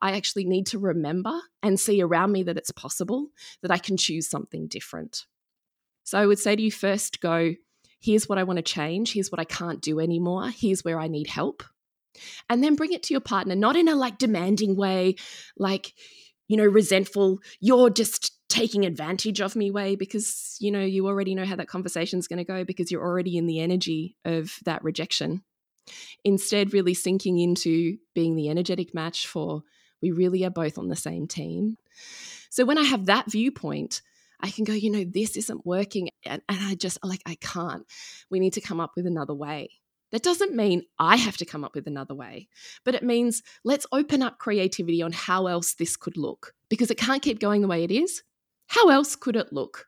I 0.00 0.12
actually 0.12 0.44
need 0.44 0.66
to 0.68 0.78
remember 0.78 1.32
and 1.62 1.78
see 1.78 2.02
around 2.02 2.32
me 2.32 2.42
that 2.44 2.56
it's 2.56 2.70
possible, 2.70 3.28
that 3.62 3.70
I 3.70 3.78
can 3.78 3.96
choose 3.96 4.28
something 4.28 4.66
different. 4.66 5.26
So 6.04 6.18
I 6.18 6.26
would 6.26 6.38
say 6.38 6.54
to 6.56 6.62
you 6.62 6.70
first 6.70 7.20
go, 7.20 7.54
here's 8.00 8.28
what 8.28 8.38
I 8.38 8.44
want 8.44 8.58
to 8.58 8.62
change, 8.62 9.12
here's 9.12 9.32
what 9.32 9.40
I 9.40 9.44
can't 9.44 9.80
do 9.80 10.00
anymore, 10.00 10.50
here's 10.50 10.84
where 10.84 11.00
I 11.00 11.08
need 11.08 11.28
help. 11.28 11.62
And 12.48 12.62
then 12.62 12.76
bring 12.76 12.92
it 12.92 13.02
to 13.04 13.14
your 13.14 13.20
partner, 13.20 13.56
not 13.56 13.76
in 13.76 13.88
a 13.88 13.94
like 13.94 14.18
demanding 14.18 14.76
way, 14.76 15.16
like, 15.56 15.94
you 16.46 16.56
know, 16.56 16.66
resentful, 16.66 17.40
you're 17.60 17.90
just 17.90 18.32
taking 18.54 18.84
advantage 18.84 19.40
of 19.40 19.56
me 19.56 19.70
way 19.70 19.96
because 19.96 20.56
you 20.60 20.70
know 20.70 20.84
you 20.84 21.08
already 21.08 21.34
know 21.34 21.44
how 21.44 21.56
that 21.56 21.66
conversation's 21.66 22.28
going 22.28 22.36
to 22.36 22.44
go 22.44 22.62
because 22.62 22.88
you're 22.88 23.02
already 23.02 23.36
in 23.36 23.46
the 23.46 23.58
energy 23.58 24.16
of 24.24 24.58
that 24.64 24.84
rejection 24.84 25.42
instead 26.24 26.72
really 26.72 26.94
sinking 26.94 27.38
into 27.38 27.96
being 28.14 28.36
the 28.36 28.48
energetic 28.48 28.94
match 28.94 29.26
for 29.26 29.62
we 30.04 30.10
really 30.10 30.44
are 30.44 30.50
both 30.50 30.76
on 30.76 30.88
the 30.88 30.96
same 30.96 31.26
team. 31.26 31.78
So 32.50 32.66
when 32.66 32.76
I 32.76 32.82
have 32.82 33.06
that 33.06 33.30
viewpoint, 33.30 34.02
I 34.38 34.50
can 34.50 34.64
go, 34.64 34.74
you 34.74 34.90
know, 34.90 35.02
this 35.02 35.34
isn't 35.34 35.64
working. 35.64 36.10
And, 36.26 36.42
and 36.46 36.58
I 36.60 36.74
just 36.74 36.98
like, 37.02 37.22
I 37.24 37.36
can't. 37.36 37.86
We 38.28 38.38
need 38.38 38.52
to 38.52 38.60
come 38.60 38.80
up 38.80 38.92
with 38.96 39.06
another 39.06 39.32
way. 39.32 39.70
That 40.12 40.22
doesn't 40.22 40.54
mean 40.54 40.82
I 40.98 41.16
have 41.16 41.38
to 41.38 41.46
come 41.46 41.64
up 41.64 41.74
with 41.74 41.86
another 41.86 42.14
way, 42.14 42.48
but 42.84 42.94
it 42.94 43.02
means 43.02 43.42
let's 43.64 43.86
open 43.92 44.22
up 44.22 44.38
creativity 44.38 45.00
on 45.00 45.12
how 45.12 45.46
else 45.46 45.72
this 45.72 45.96
could 45.96 46.18
look 46.18 46.52
because 46.68 46.90
it 46.90 46.98
can't 46.98 47.22
keep 47.22 47.40
going 47.40 47.62
the 47.62 47.68
way 47.68 47.82
it 47.82 47.90
is. 47.90 48.22
How 48.66 48.90
else 48.90 49.16
could 49.16 49.36
it 49.36 49.54
look? 49.54 49.86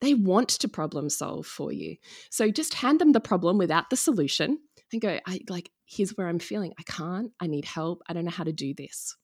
They 0.00 0.14
want 0.14 0.48
to 0.48 0.68
problem 0.68 1.08
solve 1.08 1.46
for 1.46 1.70
you. 1.70 1.96
So 2.28 2.50
just 2.50 2.74
hand 2.74 3.00
them 3.00 3.12
the 3.12 3.20
problem 3.20 3.56
without 3.56 3.88
the 3.88 3.96
solution 3.96 4.58
and 4.92 5.00
go, 5.00 5.20
I 5.26 5.40
like, 5.48 5.70
here's 5.86 6.10
where 6.16 6.26
I'm 6.26 6.40
feeling. 6.40 6.72
I 6.76 6.82
can't. 6.82 7.30
I 7.38 7.46
need 7.46 7.64
help. 7.64 8.02
I 8.08 8.14
don't 8.14 8.24
know 8.24 8.32
how 8.32 8.44
to 8.44 8.52
do 8.52 8.74
this 8.74 9.16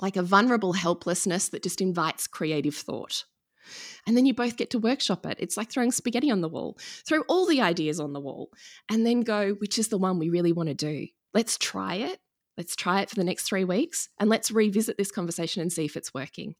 like 0.00 0.16
a 0.16 0.22
vulnerable 0.22 0.72
helplessness 0.72 1.48
that 1.50 1.62
just 1.62 1.80
invites 1.80 2.26
creative 2.26 2.74
thought. 2.74 3.24
And 4.06 4.16
then 4.16 4.26
you 4.26 4.34
both 4.34 4.56
get 4.56 4.70
to 4.70 4.78
workshop 4.78 5.26
it. 5.26 5.36
It's 5.40 5.56
like 5.56 5.70
throwing 5.70 5.92
spaghetti 5.92 6.30
on 6.30 6.40
the 6.40 6.48
wall. 6.48 6.78
Throw 7.06 7.20
all 7.28 7.46
the 7.46 7.60
ideas 7.60 8.00
on 8.00 8.12
the 8.12 8.20
wall 8.20 8.50
and 8.90 9.06
then 9.06 9.20
go, 9.20 9.52
which 9.58 9.78
is 9.78 9.88
the 9.88 9.98
one 9.98 10.18
we 10.18 10.28
really 10.28 10.52
want 10.52 10.68
to 10.68 10.74
do? 10.74 11.06
Let's 11.34 11.58
try 11.58 11.96
it. 11.96 12.18
Let's 12.56 12.76
try 12.76 13.00
it 13.00 13.08
for 13.08 13.16
the 13.16 13.24
next 13.24 13.44
three 13.44 13.64
weeks 13.64 14.08
and 14.18 14.28
let's 14.28 14.50
revisit 14.50 14.98
this 14.98 15.10
conversation 15.10 15.62
and 15.62 15.72
see 15.72 15.84
if 15.84 15.96
it's 15.96 16.12
working. 16.12 16.56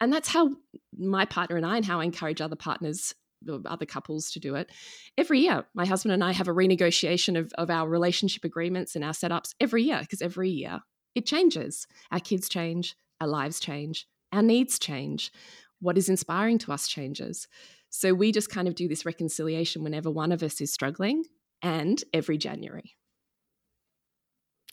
And 0.00 0.12
that's 0.12 0.28
how 0.28 0.50
my 0.96 1.24
partner 1.24 1.56
and 1.56 1.66
I, 1.66 1.76
and 1.76 1.84
how 1.84 2.00
I 2.00 2.04
encourage 2.04 2.40
other 2.40 2.56
partners 2.56 3.14
uh, 3.48 3.58
other 3.64 3.86
couples 3.86 4.30
to 4.32 4.38
do 4.38 4.54
it 4.54 4.70
every 5.16 5.40
year. 5.40 5.64
My 5.74 5.86
husband 5.86 6.12
and 6.12 6.22
I 6.22 6.32
have 6.32 6.46
a 6.46 6.52
renegotiation 6.52 7.38
of, 7.38 7.50
of 7.56 7.70
our 7.70 7.88
relationship 7.88 8.44
agreements 8.44 8.94
and 8.94 9.02
our 9.02 9.12
setups 9.12 9.54
every 9.58 9.84
year 9.84 10.00
because 10.00 10.20
every 10.20 10.50
year 10.50 10.80
it 11.14 11.26
changes. 11.26 11.86
Our 12.10 12.20
kids 12.20 12.48
change, 12.48 12.96
our 13.20 13.26
lives 13.26 13.60
change, 13.60 14.06
our 14.32 14.42
needs 14.42 14.78
change, 14.78 15.32
what 15.80 15.98
is 15.98 16.08
inspiring 16.08 16.58
to 16.58 16.72
us 16.72 16.88
changes. 16.88 17.48
So 17.90 18.14
we 18.14 18.32
just 18.32 18.50
kind 18.50 18.68
of 18.68 18.74
do 18.74 18.88
this 18.88 19.04
reconciliation 19.04 19.82
whenever 19.82 20.10
one 20.10 20.32
of 20.32 20.42
us 20.42 20.60
is 20.60 20.72
struggling 20.72 21.24
and 21.62 22.02
every 22.12 22.38
January. 22.38 22.94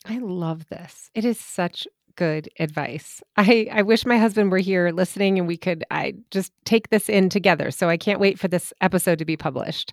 I 0.04 0.18
love 0.18 0.68
this. 0.68 1.10
It 1.14 1.24
is 1.24 1.40
such 1.40 1.88
good 2.18 2.48
advice. 2.58 3.22
I, 3.36 3.68
I 3.70 3.82
wish 3.82 4.04
my 4.04 4.18
husband 4.18 4.50
were 4.50 4.58
here 4.58 4.90
listening 4.90 5.38
and 5.38 5.46
we 5.46 5.56
could 5.56 5.84
I 5.92 6.14
just 6.32 6.52
take 6.64 6.90
this 6.90 7.08
in 7.08 7.28
together. 7.28 7.70
So 7.70 7.88
I 7.88 7.96
can't 7.96 8.18
wait 8.18 8.40
for 8.40 8.48
this 8.48 8.72
episode 8.80 9.20
to 9.20 9.24
be 9.24 9.36
published. 9.36 9.92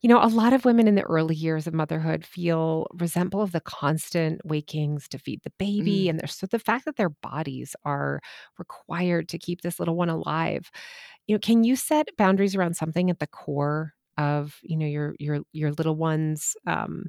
You 0.00 0.08
know, 0.08 0.22
a 0.22 0.28
lot 0.28 0.52
of 0.52 0.64
women 0.64 0.86
in 0.86 0.94
the 0.94 1.02
early 1.02 1.34
years 1.34 1.66
of 1.66 1.74
motherhood 1.74 2.24
feel 2.24 2.86
resentful 2.94 3.42
of 3.42 3.50
the 3.50 3.60
constant 3.60 4.40
wakings 4.44 5.08
to 5.08 5.18
feed 5.18 5.40
the 5.42 5.52
baby 5.58 6.04
mm. 6.04 6.10
and 6.10 6.20
there's 6.20 6.36
so 6.36 6.46
the 6.46 6.60
fact 6.60 6.84
that 6.84 6.96
their 6.96 7.10
bodies 7.10 7.74
are 7.84 8.20
required 8.58 9.28
to 9.30 9.38
keep 9.38 9.62
this 9.62 9.80
little 9.80 9.96
one 9.96 10.08
alive. 10.08 10.70
You 11.26 11.34
know, 11.34 11.40
can 11.40 11.64
you 11.64 11.74
set 11.74 12.16
boundaries 12.16 12.54
around 12.54 12.76
something 12.76 13.10
at 13.10 13.18
the 13.18 13.26
core 13.26 13.92
of, 14.16 14.60
you 14.62 14.76
know, 14.76 14.86
your 14.86 15.16
your 15.18 15.40
your 15.52 15.72
little 15.72 15.96
one's 15.96 16.54
um 16.64 17.06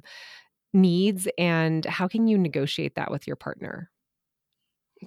needs 0.74 1.28
and 1.38 1.84
how 1.84 2.08
can 2.08 2.26
you 2.26 2.36
negotiate 2.36 2.96
that 2.96 3.12
with 3.12 3.28
your 3.28 3.36
partner? 3.36 3.88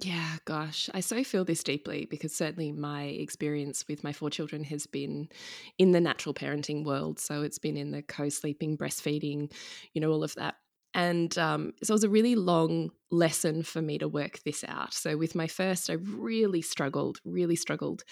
Yeah, 0.00 0.36
gosh, 0.46 0.88
I 0.94 1.00
so 1.00 1.22
feel 1.22 1.44
this 1.44 1.62
deeply 1.62 2.06
because 2.06 2.34
certainly 2.34 2.72
my 2.72 3.04
experience 3.04 3.84
with 3.88 4.02
my 4.02 4.12
four 4.12 4.30
children 4.30 4.64
has 4.64 4.86
been 4.86 5.28
in 5.76 5.92
the 5.92 6.00
natural 6.00 6.34
parenting 6.34 6.84
world. 6.84 7.18
So 7.18 7.42
it's 7.42 7.58
been 7.58 7.76
in 7.76 7.90
the 7.90 8.02
co 8.02 8.30
sleeping, 8.30 8.78
breastfeeding, 8.78 9.52
you 9.92 10.00
know, 10.00 10.10
all 10.10 10.24
of 10.24 10.34
that. 10.36 10.54
And 10.94 11.36
um, 11.38 11.72
so 11.82 11.92
it 11.92 11.94
was 11.96 12.04
a 12.04 12.08
really 12.08 12.36
long 12.36 12.90
lesson 13.10 13.62
for 13.62 13.82
me 13.82 13.98
to 13.98 14.08
work 14.08 14.40
this 14.44 14.64
out. 14.66 14.94
So 14.94 15.16
with 15.16 15.34
my 15.34 15.46
first, 15.46 15.90
I 15.90 15.94
really 15.94 16.62
struggled, 16.62 17.18
really 17.24 17.56
struggled. 17.56 18.02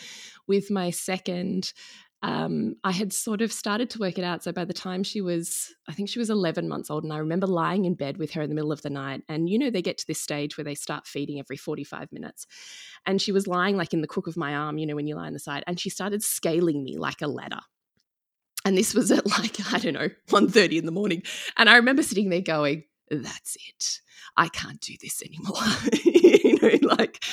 With 0.46 0.70
my 0.70 0.90
second, 0.90 1.72
um, 2.22 2.76
I 2.84 2.92
had 2.92 3.12
sort 3.12 3.40
of 3.40 3.50
started 3.50 3.88
to 3.90 3.98
work 3.98 4.18
it 4.18 4.24
out. 4.24 4.44
So 4.44 4.52
by 4.52 4.66
the 4.66 4.74
time 4.74 5.02
she 5.02 5.20
was, 5.20 5.74
I 5.88 5.92
think 5.92 6.08
she 6.08 6.18
was 6.18 6.28
11 6.28 6.68
months 6.68 6.90
old, 6.90 7.04
and 7.04 7.12
I 7.12 7.18
remember 7.18 7.46
lying 7.46 7.86
in 7.86 7.94
bed 7.94 8.18
with 8.18 8.32
her 8.32 8.42
in 8.42 8.50
the 8.50 8.54
middle 8.54 8.72
of 8.72 8.82
the 8.82 8.90
night. 8.90 9.22
And 9.28 9.48
you 9.48 9.58
know, 9.58 9.70
they 9.70 9.80
get 9.80 9.98
to 9.98 10.06
this 10.06 10.20
stage 10.20 10.56
where 10.58 10.64
they 10.64 10.74
start 10.74 11.06
feeding 11.06 11.38
every 11.38 11.56
45 11.56 12.12
minutes. 12.12 12.46
And 13.06 13.22
she 13.22 13.32
was 13.32 13.46
lying 13.46 13.76
like 13.76 13.94
in 13.94 14.02
the 14.02 14.06
crook 14.06 14.26
of 14.26 14.36
my 14.36 14.54
arm, 14.54 14.76
you 14.76 14.86
know, 14.86 14.96
when 14.96 15.06
you 15.06 15.16
lie 15.16 15.26
on 15.26 15.32
the 15.32 15.38
side, 15.38 15.64
and 15.66 15.80
she 15.80 15.88
started 15.88 16.22
scaling 16.22 16.84
me 16.84 16.98
like 16.98 17.22
a 17.22 17.26
ladder. 17.26 17.60
And 18.66 18.76
this 18.76 18.94
was 18.94 19.10
at 19.10 19.26
like, 19.38 19.72
I 19.72 19.78
don't 19.78 19.94
know, 19.94 20.10
1.30 20.28 20.78
in 20.78 20.86
the 20.86 20.92
morning. 20.92 21.22
And 21.56 21.70
I 21.70 21.76
remember 21.76 22.02
sitting 22.02 22.28
there 22.28 22.42
going, 22.42 22.84
that's 23.10 23.56
it. 23.56 24.00
I 24.36 24.48
can't 24.48 24.80
do 24.80 24.94
this 25.00 25.22
anymore. 25.22 25.56
you 26.04 26.58
know, 26.60 26.94
like, 26.94 27.24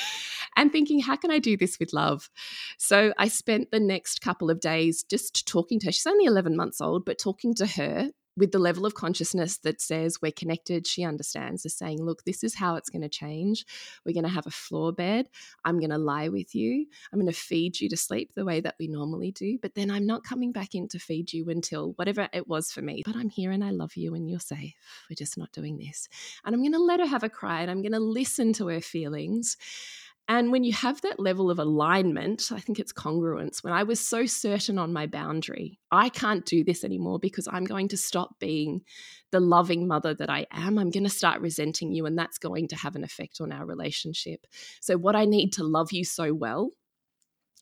and 0.58 0.72
thinking, 0.72 1.00
how 1.00 1.16
can 1.16 1.30
I 1.30 1.38
do 1.38 1.56
this 1.56 1.78
with 1.78 1.92
love? 1.92 2.28
So 2.76 3.14
I 3.16 3.28
spent 3.28 3.70
the 3.70 3.80
next 3.80 4.20
couple 4.20 4.50
of 4.50 4.60
days 4.60 5.04
just 5.04 5.46
talking 5.46 5.78
to 5.80 5.86
her. 5.86 5.92
She's 5.92 6.06
only 6.06 6.24
11 6.24 6.56
months 6.56 6.80
old, 6.80 7.04
but 7.04 7.18
talking 7.18 7.54
to 7.54 7.66
her 7.66 8.10
with 8.38 8.52
the 8.52 8.58
level 8.58 8.86
of 8.86 8.94
consciousness 8.94 9.58
that 9.58 9.80
says 9.80 10.18
we're 10.22 10.30
connected, 10.30 10.86
she 10.86 11.04
understands 11.04 11.66
is 11.66 11.76
saying, 11.76 12.00
look, 12.00 12.24
this 12.24 12.44
is 12.44 12.54
how 12.54 12.76
it's 12.76 12.88
going 12.88 13.02
to 13.02 13.08
change. 13.08 13.66
We're 14.06 14.12
going 14.12 14.24
to 14.24 14.30
have 14.30 14.46
a 14.46 14.50
floor 14.50 14.92
bed. 14.92 15.28
I'm 15.64 15.80
going 15.80 15.90
to 15.90 15.98
lie 15.98 16.28
with 16.28 16.54
you. 16.54 16.86
I'm 17.12 17.18
going 17.18 17.32
to 17.32 17.38
feed 17.38 17.80
you 17.80 17.88
to 17.88 17.96
sleep 17.96 18.30
the 18.34 18.44
way 18.44 18.60
that 18.60 18.76
we 18.78 18.86
normally 18.86 19.32
do. 19.32 19.58
But 19.60 19.74
then 19.74 19.90
I'm 19.90 20.06
not 20.06 20.24
coming 20.24 20.52
back 20.52 20.74
in 20.74 20.88
to 20.88 20.98
feed 20.98 21.32
you 21.32 21.50
until 21.50 21.92
whatever 21.96 22.28
it 22.32 22.46
was 22.46 22.70
for 22.70 22.80
me. 22.80 23.02
But 23.04 23.16
I'm 23.16 23.28
here 23.28 23.50
and 23.50 23.64
I 23.64 23.70
love 23.70 23.96
you 23.96 24.14
and 24.14 24.30
you're 24.30 24.38
safe. 24.38 24.74
We're 25.10 25.16
just 25.16 25.36
not 25.36 25.52
doing 25.52 25.76
this. 25.76 26.08
And 26.44 26.54
I'm 26.54 26.62
going 26.62 26.72
to 26.72 26.78
let 26.78 27.00
her 27.00 27.06
have 27.06 27.24
a 27.24 27.28
cry 27.28 27.62
and 27.62 27.70
I'm 27.70 27.82
going 27.82 27.92
to 27.92 27.98
listen 27.98 28.52
to 28.54 28.68
her 28.68 28.80
feelings. 28.80 29.56
And 30.30 30.52
when 30.52 30.62
you 30.62 30.74
have 30.74 31.00
that 31.00 31.18
level 31.18 31.50
of 31.50 31.58
alignment, 31.58 32.52
I 32.52 32.60
think 32.60 32.78
it's 32.78 32.92
congruence. 32.92 33.64
When 33.64 33.72
I 33.72 33.84
was 33.84 33.98
so 33.98 34.26
certain 34.26 34.78
on 34.78 34.92
my 34.92 35.06
boundary, 35.06 35.78
I 35.90 36.10
can't 36.10 36.44
do 36.44 36.62
this 36.62 36.84
anymore 36.84 37.18
because 37.18 37.48
I'm 37.50 37.64
going 37.64 37.88
to 37.88 37.96
stop 37.96 38.38
being 38.38 38.82
the 39.32 39.40
loving 39.40 39.88
mother 39.88 40.12
that 40.14 40.28
I 40.28 40.46
am. 40.52 40.78
I'm 40.78 40.90
going 40.90 41.04
to 41.04 41.10
start 41.10 41.40
resenting 41.40 41.92
you, 41.92 42.04
and 42.04 42.18
that's 42.18 42.36
going 42.36 42.68
to 42.68 42.76
have 42.76 42.94
an 42.94 43.04
effect 43.04 43.40
on 43.40 43.52
our 43.52 43.64
relationship. 43.64 44.46
So, 44.82 44.98
what 44.98 45.16
I 45.16 45.24
need 45.24 45.54
to 45.54 45.64
love 45.64 45.92
you 45.92 46.04
so 46.04 46.34
well 46.34 46.72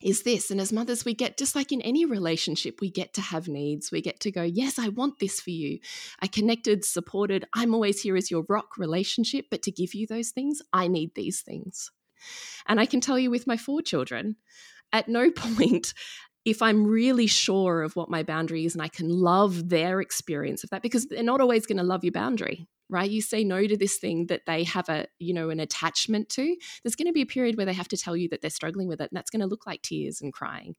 is 0.03 0.23
this. 0.23 0.51
And 0.51 0.59
as 0.59 0.73
mothers, 0.73 1.05
we 1.05 1.13
get, 1.13 1.37
just 1.37 1.55
like 1.55 1.71
in 1.71 1.81
any 1.81 2.05
relationship, 2.05 2.81
we 2.81 2.91
get 2.91 3.13
to 3.13 3.21
have 3.21 3.47
needs. 3.47 3.91
We 3.91 4.01
get 4.01 4.19
to 4.21 4.31
go, 4.31 4.43
yes, 4.43 4.77
I 4.77 4.89
want 4.89 5.19
this 5.19 5.39
for 5.39 5.49
you. 5.49 5.79
I 6.21 6.27
connected, 6.27 6.85
supported, 6.85 7.45
I'm 7.55 7.73
always 7.73 8.01
here 8.01 8.15
as 8.15 8.29
your 8.29 8.45
rock 8.47 8.77
relationship. 8.77 9.45
But 9.49 9.63
to 9.63 9.71
give 9.71 9.95
you 9.95 10.05
those 10.05 10.29
things, 10.29 10.61
I 10.71 10.87
need 10.87 11.15
these 11.15 11.41
things. 11.41 11.89
And 12.67 12.79
I 12.79 12.85
can 12.85 13.01
tell 13.01 13.19
you 13.19 13.29
with 13.29 13.47
my 13.47 13.57
four 13.57 13.81
children, 13.81 14.35
at 14.91 15.07
no 15.07 15.31
point 15.35 15.93
if 16.47 16.61
I'm 16.61 16.87
really 16.87 17.27
sure 17.27 17.81
of 17.81 17.97
what 17.97 18.09
my 18.09 18.23
boundary 18.23 18.63
is 18.63 18.73
and 18.73 18.81
I 18.81 18.87
can 18.87 19.09
love 19.09 19.67
their 19.67 19.99
experience 19.99 20.63
of 20.63 20.69
that, 20.69 20.81
because 20.81 21.05
they're 21.07 21.21
not 21.21 21.41
always 21.41 21.65
going 21.65 21.77
to 21.77 21.83
love 21.83 22.05
your 22.05 22.13
boundary, 22.13 22.69
right? 22.89 23.09
You 23.09 23.21
say 23.21 23.43
no 23.43 23.67
to 23.67 23.75
this 23.75 23.97
thing 23.97 24.27
that 24.27 24.45
they 24.45 24.63
have 24.63 24.87
a, 24.87 25.07
you 25.19 25.33
know, 25.33 25.49
an 25.49 25.59
attachment 25.59 26.29
to. 26.29 26.55
There's 26.83 26.95
going 26.95 27.07
to 27.07 27.13
be 27.13 27.21
a 27.21 27.25
period 27.25 27.57
where 27.57 27.65
they 27.65 27.73
have 27.73 27.89
to 27.89 27.97
tell 27.97 28.15
you 28.15 28.29
that 28.29 28.39
they're 28.39 28.49
struggling 28.49 28.87
with 28.87 29.01
it, 29.01 29.11
and 29.11 29.17
that's 29.17 29.29
going 29.29 29.41
to 29.41 29.45
look 29.45 29.67
like 29.67 29.81
tears 29.81 30.21
and 30.21 30.31
crying. 30.31 30.75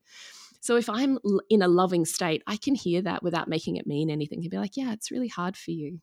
So 0.60 0.76
if 0.76 0.88
I'm 0.88 1.18
in 1.50 1.60
a 1.60 1.68
loving 1.68 2.06
state, 2.06 2.42
I 2.46 2.56
can 2.56 2.74
hear 2.74 3.02
that 3.02 3.22
without 3.22 3.46
making 3.46 3.76
it 3.76 3.86
mean 3.86 4.08
anything. 4.08 4.40
And 4.40 4.50
be 4.50 4.56
like, 4.56 4.76
yeah, 4.78 4.94
it's 4.94 5.10
really 5.10 5.28
hard 5.28 5.54
for 5.54 5.70
you. 5.70 6.00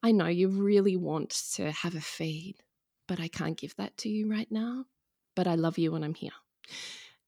I 0.00 0.12
know 0.12 0.28
you 0.28 0.48
really 0.48 0.96
want 0.96 1.30
to 1.54 1.72
have 1.72 1.96
a 1.96 2.00
feed 2.00 2.54
but 3.10 3.18
I 3.18 3.26
can't 3.26 3.56
give 3.56 3.74
that 3.74 3.96
to 3.98 4.08
you 4.08 4.30
right 4.30 4.46
now. 4.52 4.84
But 5.34 5.48
I 5.48 5.56
love 5.56 5.78
you 5.78 5.90
when 5.90 6.04
I'm 6.04 6.14
here. 6.14 6.30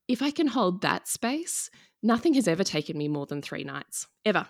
If 0.07 0.23
I 0.23 0.31
can 0.31 0.47
hold 0.47 0.83
that 0.83 1.09
space, 1.09 1.71
nothing 2.05 2.35
has 2.35 2.47
ever 2.47 2.63
taken 2.63 2.97
me 2.97 3.09
more 3.09 3.27
than 3.27 3.43
three 3.43 3.65
nights, 3.65 4.07
ever. 4.25 4.47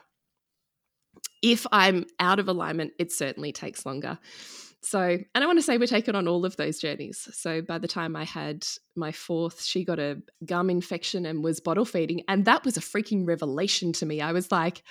If 1.42 1.66
I'm 1.72 2.04
out 2.20 2.38
of 2.38 2.48
alignment, 2.48 2.92
it 2.98 3.12
certainly 3.12 3.50
takes 3.50 3.86
longer. 3.86 4.18
So, 4.82 5.00
and 5.00 5.42
I 5.42 5.46
want 5.46 5.58
to 5.58 5.62
say 5.62 5.78
we're 5.78 5.86
taken 5.86 6.14
on 6.14 6.28
all 6.28 6.44
of 6.44 6.56
those 6.56 6.78
journeys. 6.78 7.26
So, 7.32 7.62
by 7.62 7.78
the 7.78 7.88
time 7.88 8.14
I 8.14 8.24
had 8.24 8.66
my 8.94 9.10
fourth, 9.10 9.62
she 9.62 9.86
got 9.86 9.98
a 9.98 10.20
gum 10.44 10.68
infection 10.68 11.24
and 11.24 11.42
was 11.42 11.60
bottle 11.60 11.86
feeding. 11.86 12.24
And 12.28 12.44
that 12.44 12.62
was 12.62 12.76
a 12.76 12.80
freaking 12.80 13.26
revelation 13.26 13.94
to 13.94 14.04
me. 14.04 14.20
I 14.20 14.32
was 14.32 14.52
like, 14.52 14.82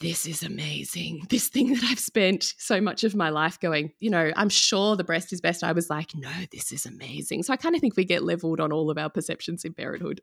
this 0.00 0.26
is 0.26 0.42
amazing. 0.42 1.26
This 1.28 1.48
thing 1.48 1.72
that 1.74 1.82
I've 1.84 1.98
spent 1.98 2.54
so 2.58 2.80
much 2.80 3.02
of 3.02 3.16
my 3.16 3.30
life 3.30 3.58
going, 3.58 3.92
you 3.98 4.10
know, 4.10 4.32
I'm 4.36 4.48
sure 4.48 4.96
the 4.96 5.04
breast 5.04 5.32
is 5.32 5.40
best. 5.40 5.64
I 5.64 5.72
was 5.72 5.90
like, 5.90 6.14
no, 6.14 6.30
this 6.52 6.70
is 6.70 6.86
amazing. 6.86 7.42
So 7.42 7.52
I 7.52 7.56
kind 7.56 7.74
of 7.74 7.80
think 7.80 7.96
we 7.96 8.04
get 8.04 8.22
leveled 8.22 8.60
on 8.60 8.70
all 8.70 8.90
of 8.90 8.98
our 8.98 9.10
perceptions 9.10 9.64
in 9.64 9.74
parenthood. 9.74 10.20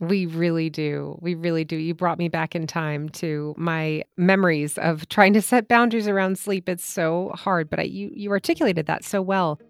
We 0.00 0.26
really 0.26 0.70
do. 0.70 1.18
We 1.20 1.34
really 1.34 1.64
do. 1.64 1.76
You 1.76 1.94
brought 1.94 2.18
me 2.18 2.28
back 2.28 2.54
in 2.54 2.66
time 2.66 3.08
to 3.10 3.54
my 3.56 4.04
memories 4.16 4.76
of 4.78 5.08
trying 5.08 5.32
to 5.34 5.42
set 5.42 5.68
boundaries 5.68 6.08
around 6.08 6.38
sleep. 6.38 6.68
It's 6.68 6.84
so 6.84 7.30
hard, 7.34 7.70
but 7.70 7.78
I, 7.78 7.84
you 7.84 8.10
you 8.12 8.30
articulated 8.30 8.86
that 8.86 9.04
so 9.04 9.22
well. 9.22 9.60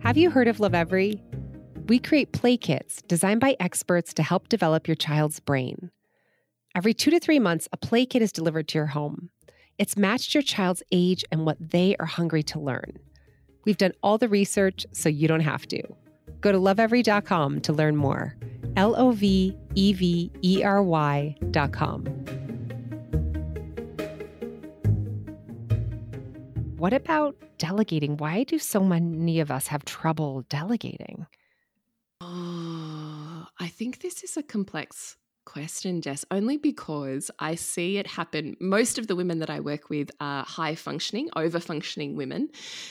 Have 0.00 0.16
you 0.16 0.30
heard 0.30 0.48
of 0.48 0.56
Lovevery? 0.56 1.20
We 1.88 1.98
create 1.98 2.32
play 2.32 2.56
kits 2.56 3.00
designed 3.02 3.40
by 3.40 3.56
experts 3.58 4.12
to 4.14 4.22
help 4.22 4.48
develop 4.48 4.86
your 4.86 4.94
child's 4.94 5.40
brain. 5.40 5.90
Every 6.74 6.92
two 6.92 7.10
to 7.10 7.18
three 7.18 7.38
months, 7.38 7.66
a 7.72 7.78
play 7.78 8.04
kit 8.04 8.20
is 8.20 8.30
delivered 8.30 8.68
to 8.68 8.78
your 8.78 8.86
home. 8.88 9.30
It's 9.78 9.96
matched 9.96 10.34
your 10.34 10.42
child's 10.42 10.82
age 10.92 11.24
and 11.32 11.46
what 11.46 11.56
they 11.58 11.96
are 11.98 12.06
hungry 12.06 12.42
to 12.44 12.60
learn. 12.60 12.98
We've 13.64 13.78
done 13.78 13.92
all 14.02 14.18
the 14.18 14.28
research 14.28 14.86
so 14.92 15.08
you 15.08 15.28
don't 15.28 15.40
have 15.40 15.66
to. 15.68 15.82
Go 16.40 16.52
to 16.52 16.58
lovevery.com 16.58 17.60
to 17.62 17.72
learn 17.72 17.96
more. 17.96 18.36
L 18.76 18.94
O 18.96 19.12
V 19.12 19.56
E 19.74 19.92
V 19.92 20.30
E 20.42 20.62
R 20.62 20.82
Y.com. 20.82 22.04
What 26.76 26.92
about 26.92 27.34
delegating? 27.56 28.16
Why 28.18 28.44
do 28.44 28.58
so 28.58 28.80
many 28.80 29.40
of 29.40 29.50
us 29.50 29.66
have 29.66 29.84
trouble 29.84 30.44
delegating? 30.48 31.26
I 32.30 33.68
think 33.68 34.00
this 34.00 34.22
is 34.22 34.36
a 34.36 34.42
complex 34.42 35.16
question, 35.46 36.02
Jess, 36.02 36.26
only 36.30 36.58
because 36.58 37.30
I 37.38 37.54
see 37.54 37.96
it 37.96 38.06
happen. 38.06 38.54
Most 38.60 38.98
of 38.98 39.06
the 39.06 39.16
women 39.16 39.38
that 39.38 39.48
I 39.48 39.60
work 39.60 39.88
with 39.88 40.10
are 40.20 40.44
high 40.44 40.74
functioning, 40.74 41.30
over 41.36 41.58
functioning 41.58 42.16
women 42.16 42.50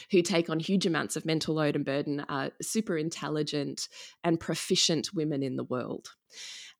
who 0.09 0.23
take 0.23 0.49
on 0.49 0.59
huge 0.59 0.87
amounts 0.87 1.15
of 1.15 1.25
mental 1.25 1.53
load 1.53 1.75
and 1.75 1.85
burden, 1.85 2.25
are 2.29 2.49
super 2.61 2.97
intelligent 2.97 3.87
and 4.23 4.39
proficient 4.39 5.13
women 5.13 5.43
in 5.43 5.55
the 5.55 5.63
world. 5.63 6.09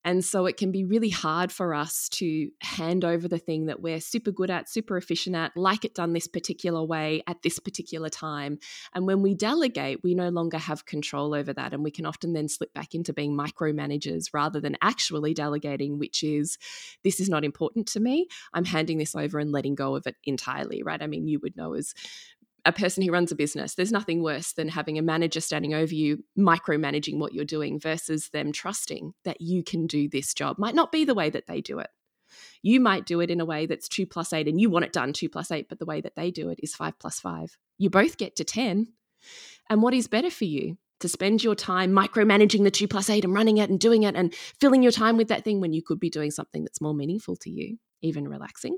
And 0.06 0.24
so 0.24 0.46
it 0.46 0.56
can 0.56 0.72
be 0.72 0.86
really 0.86 1.10
hard 1.10 1.52
for 1.52 1.74
us 1.74 2.08
to 2.10 2.50
hand 2.62 3.04
over 3.04 3.28
the 3.28 3.40
thing 3.40 3.66
that 3.66 3.82
we're 3.82 4.00
super 4.00 4.32
good 4.32 4.50
at, 4.50 4.70
super 4.70 4.96
efficient 4.96 5.36
at, 5.36 5.52
like 5.58 5.84
it 5.84 5.96
done 5.96 6.14
this 6.14 6.28
particular 6.28 6.82
way 6.82 7.24
at 7.28 7.42
this 7.42 7.60
particular 7.60 8.08
time. 8.08 8.60
And 8.94 9.06
when 9.06 9.22
we 9.22 9.36
delegate, 9.36 10.00
we 10.04 10.16
no 10.16 10.30
longer 10.30 10.60
have 10.60 10.86
control 10.86 11.34
over 11.34 11.52
that. 11.52 11.74
And 11.74 11.84
we 11.84 11.92
can 11.92 12.06
often 12.06 12.32
then 12.32 12.48
slip 12.48 12.74
back 12.74 12.96
into 12.96 13.12
being 13.12 13.36
micromanagers 13.36 14.30
rather 14.34 14.62
than 14.62 14.78
actually 14.82 15.34
delegating, 15.34 16.00
which 16.00 16.24
is 16.24 16.58
this 17.04 17.20
is 17.20 17.28
not 17.28 17.44
important 17.44 17.88
to 17.88 18.00
me. 18.00 18.28
I'm 18.54 18.66
handing 18.66 19.00
this 19.00 19.14
over 19.14 19.40
and 19.40 19.52
letting 19.52 19.76
go 19.76 19.96
of 19.96 20.08
it 20.08 20.16
entirely, 20.24 20.84
right? 20.84 21.02
I 21.02 21.08
mean, 21.08 21.28
you 21.28 21.40
would 21.42 21.58
know 21.58 21.74
as 21.74 21.94
a 22.68 22.74
person 22.74 23.02
who 23.02 23.12
runs 23.12 23.32
a 23.32 23.36
business, 23.36 23.76
there's 23.76 23.94
nothing 23.94 24.22
worse 24.22 24.52
than 24.52 24.68
having 24.68 24.98
a 24.98 25.02
manager 25.02 25.40
standing 25.40 25.74
over 25.74 25.96
you, 25.96 26.24
micromanaging 26.38 27.18
what 27.18 27.34
you're 27.34 27.46
doing 27.46 27.80
versus 27.80 28.30
them 28.30 28.52
trusting 28.52 29.14
that 29.24 29.40
you 29.40 29.64
can 29.64 29.88
do 29.88 30.10
this 30.10 30.34
job. 30.34 30.60
Might 30.60 30.76
not 30.76 30.92
be 30.92 31.06
the 31.06 31.16
way 31.16 31.30
that 31.30 31.48
they 31.48 31.62
do 31.62 31.80
it. 31.80 31.90
You 32.62 32.82
might 32.82 33.06
do 33.06 33.22
it 33.22 33.32
in 33.32 33.40
a 33.40 33.46
way 33.46 33.68
that's 33.68 33.88
two 33.88 34.06
plus 34.06 34.34
eight 34.34 34.50
and 34.50 34.60
you 34.60 34.70
want 34.70 34.84
it 34.84 34.92
done 34.92 35.14
two 35.14 35.30
plus 35.30 35.50
eight, 35.50 35.70
but 35.70 35.80
the 35.80 35.86
way 35.86 36.02
that 36.02 36.18
they 36.18 36.30
do 36.30 36.50
it 36.50 36.60
is 36.62 36.76
five 36.76 37.00
plus 37.00 37.22
five. 37.22 37.58
You 37.78 37.90
both 37.90 38.18
get 38.18 38.36
to 38.36 38.44
10. 38.44 38.88
And 39.70 39.82
what 39.82 39.94
is 39.94 40.08
better 40.08 40.30
for 40.30 40.46
you? 40.46 40.78
To 41.02 41.08
spend 41.08 41.44
your 41.44 41.56
time 41.56 41.92
micromanaging 41.92 42.64
the 42.64 42.72
two 42.72 42.88
plus 42.88 43.10
eight 43.10 43.24
and 43.24 43.34
running 43.34 43.60
it 43.60 43.70
and 43.70 43.80
doing 43.80 44.04
it 44.04 44.16
and 44.16 44.36
filling 44.60 44.84
your 44.84 44.92
time 44.92 45.16
with 45.16 45.30
that 45.30 45.46
thing 45.46 45.62
when 45.62 45.72
you 45.72 45.82
could 45.82 46.02
be 46.02 46.10
doing 46.10 46.32
something 46.32 46.64
that's 46.64 46.82
more 46.82 46.94
meaningful 46.94 47.38
to 47.38 47.50
you, 47.50 47.78
even 48.02 48.28
relaxing? 48.28 48.78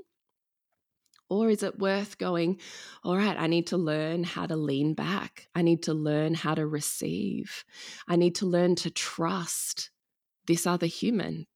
Or 1.30 1.48
is 1.48 1.62
it 1.62 1.78
worth 1.78 2.18
going, 2.18 2.58
all 3.04 3.16
right, 3.16 3.36
I 3.38 3.46
need 3.46 3.68
to 3.68 3.76
learn 3.76 4.24
how 4.24 4.46
to 4.46 4.56
lean 4.56 4.94
back. 4.94 5.46
I 5.54 5.62
need 5.62 5.84
to 5.84 5.94
learn 5.94 6.34
how 6.34 6.54
to 6.54 6.66
receive. 6.66 7.64
I 8.08 8.16
need 8.16 8.34
to 8.36 8.46
learn 8.46 8.74
to 8.76 8.90
trust 8.90 9.90
this 10.46 10.66
other 10.66 10.86
human 10.86 11.46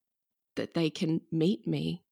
that 0.55 0.75
they 0.75 0.91
can 0.91 1.21
meet 1.33 1.67
me, 1.67 2.05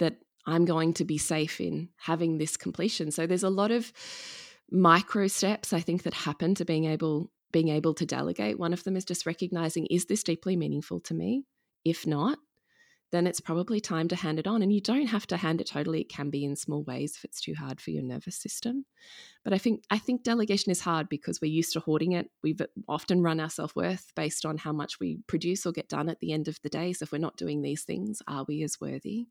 that 0.00 0.16
I'm 0.46 0.64
going 0.64 0.94
to 0.94 1.04
be 1.04 1.18
safe 1.18 1.60
in 1.60 1.90
having 1.96 2.38
this 2.38 2.56
completion. 2.56 3.12
So 3.12 3.26
there's 3.26 3.44
a 3.44 3.50
lot 3.50 3.70
of 3.70 3.92
micro 4.70 5.28
steps 5.28 5.72
I 5.72 5.80
think 5.80 6.02
that 6.02 6.14
happen 6.14 6.56
to 6.56 6.64
being 6.64 6.86
able 6.86 7.30
being 7.52 7.68
able 7.68 7.94
to 7.94 8.04
delegate. 8.04 8.58
One 8.58 8.72
of 8.72 8.82
them 8.82 8.96
is 8.96 9.04
just 9.04 9.24
recognizing 9.24 9.86
is 9.86 10.06
this 10.06 10.24
deeply 10.24 10.56
meaningful 10.56 11.00
to 11.02 11.14
me? 11.14 11.44
If 11.84 12.04
not, 12.04 12.38
then 13.12 13.26
it's 13.26 13.40
probably 13.40 13.80
time 13.80 14.08
to 14.08 14.16
hand 14.16 14.38
it 14.38 14.46
on. 14.46 14.62
And 14.62 14.72
you 14.72 14.80
don't 14.80 15.06
have 15.06 15.26
to 15.28 15.36
hand 15.36 15.60
it 15.60 15.68
totally. 15.68 16.00
It 16.00 16.08
can 16.08 16.30
be 16.30 16.44
in 16.44 16.56
small 16.56 16.82
ways 16.82 17.14
if 17.16 17.24
it's 17.24 17.40
too 17.40 17.54
hard 17.54 17.80
for 17.80 17.90
your 17.90 18.02
nervous 18.02 18.36
system. 18.36 18.84
But 19.44 19.52
I 19.52 19.58
think 19.58 19.84
I 19.90 19.98
think 19.98 20.24
delegation 20.24 20.72
is 20.72 20.80
hard 20.80 21.08
because 21.08 21.40
we're 21.40 21.50
used 21.50 21.72
to 21.74 21.80
hoarding 21.80 22.12
it. 22.12 22.30
We've 22.42 22.60
often 22.88 23.22
run 23.22 23.40
our 23.40 23.50
self-worth 23.50 24.12
based 24.16 24.44
on 24.44 24.58
how 24.58 24.72
much 24.72 24.98
we 24.98 25.18
produce 25.28 25.66
or 25.66 25.72
get 25.72 25.88
done 25.88 26.08
at 26.08 26.20
the 26.20 26.32
end 26.32 26.48
of 26.48 26.58
the 26.62 26.68
day. 26.68 26.92
So 26.92 27.04
if 27.04 27.12
we're 27.12 27.18
not 27.18 27.36
doing 27.36 27.62
these 27.62 27.84
things, 27.84 28.22
are 28.26 28.44
we 28.46 28.62
as 28.64 28.80
worthy? 28.80 29.28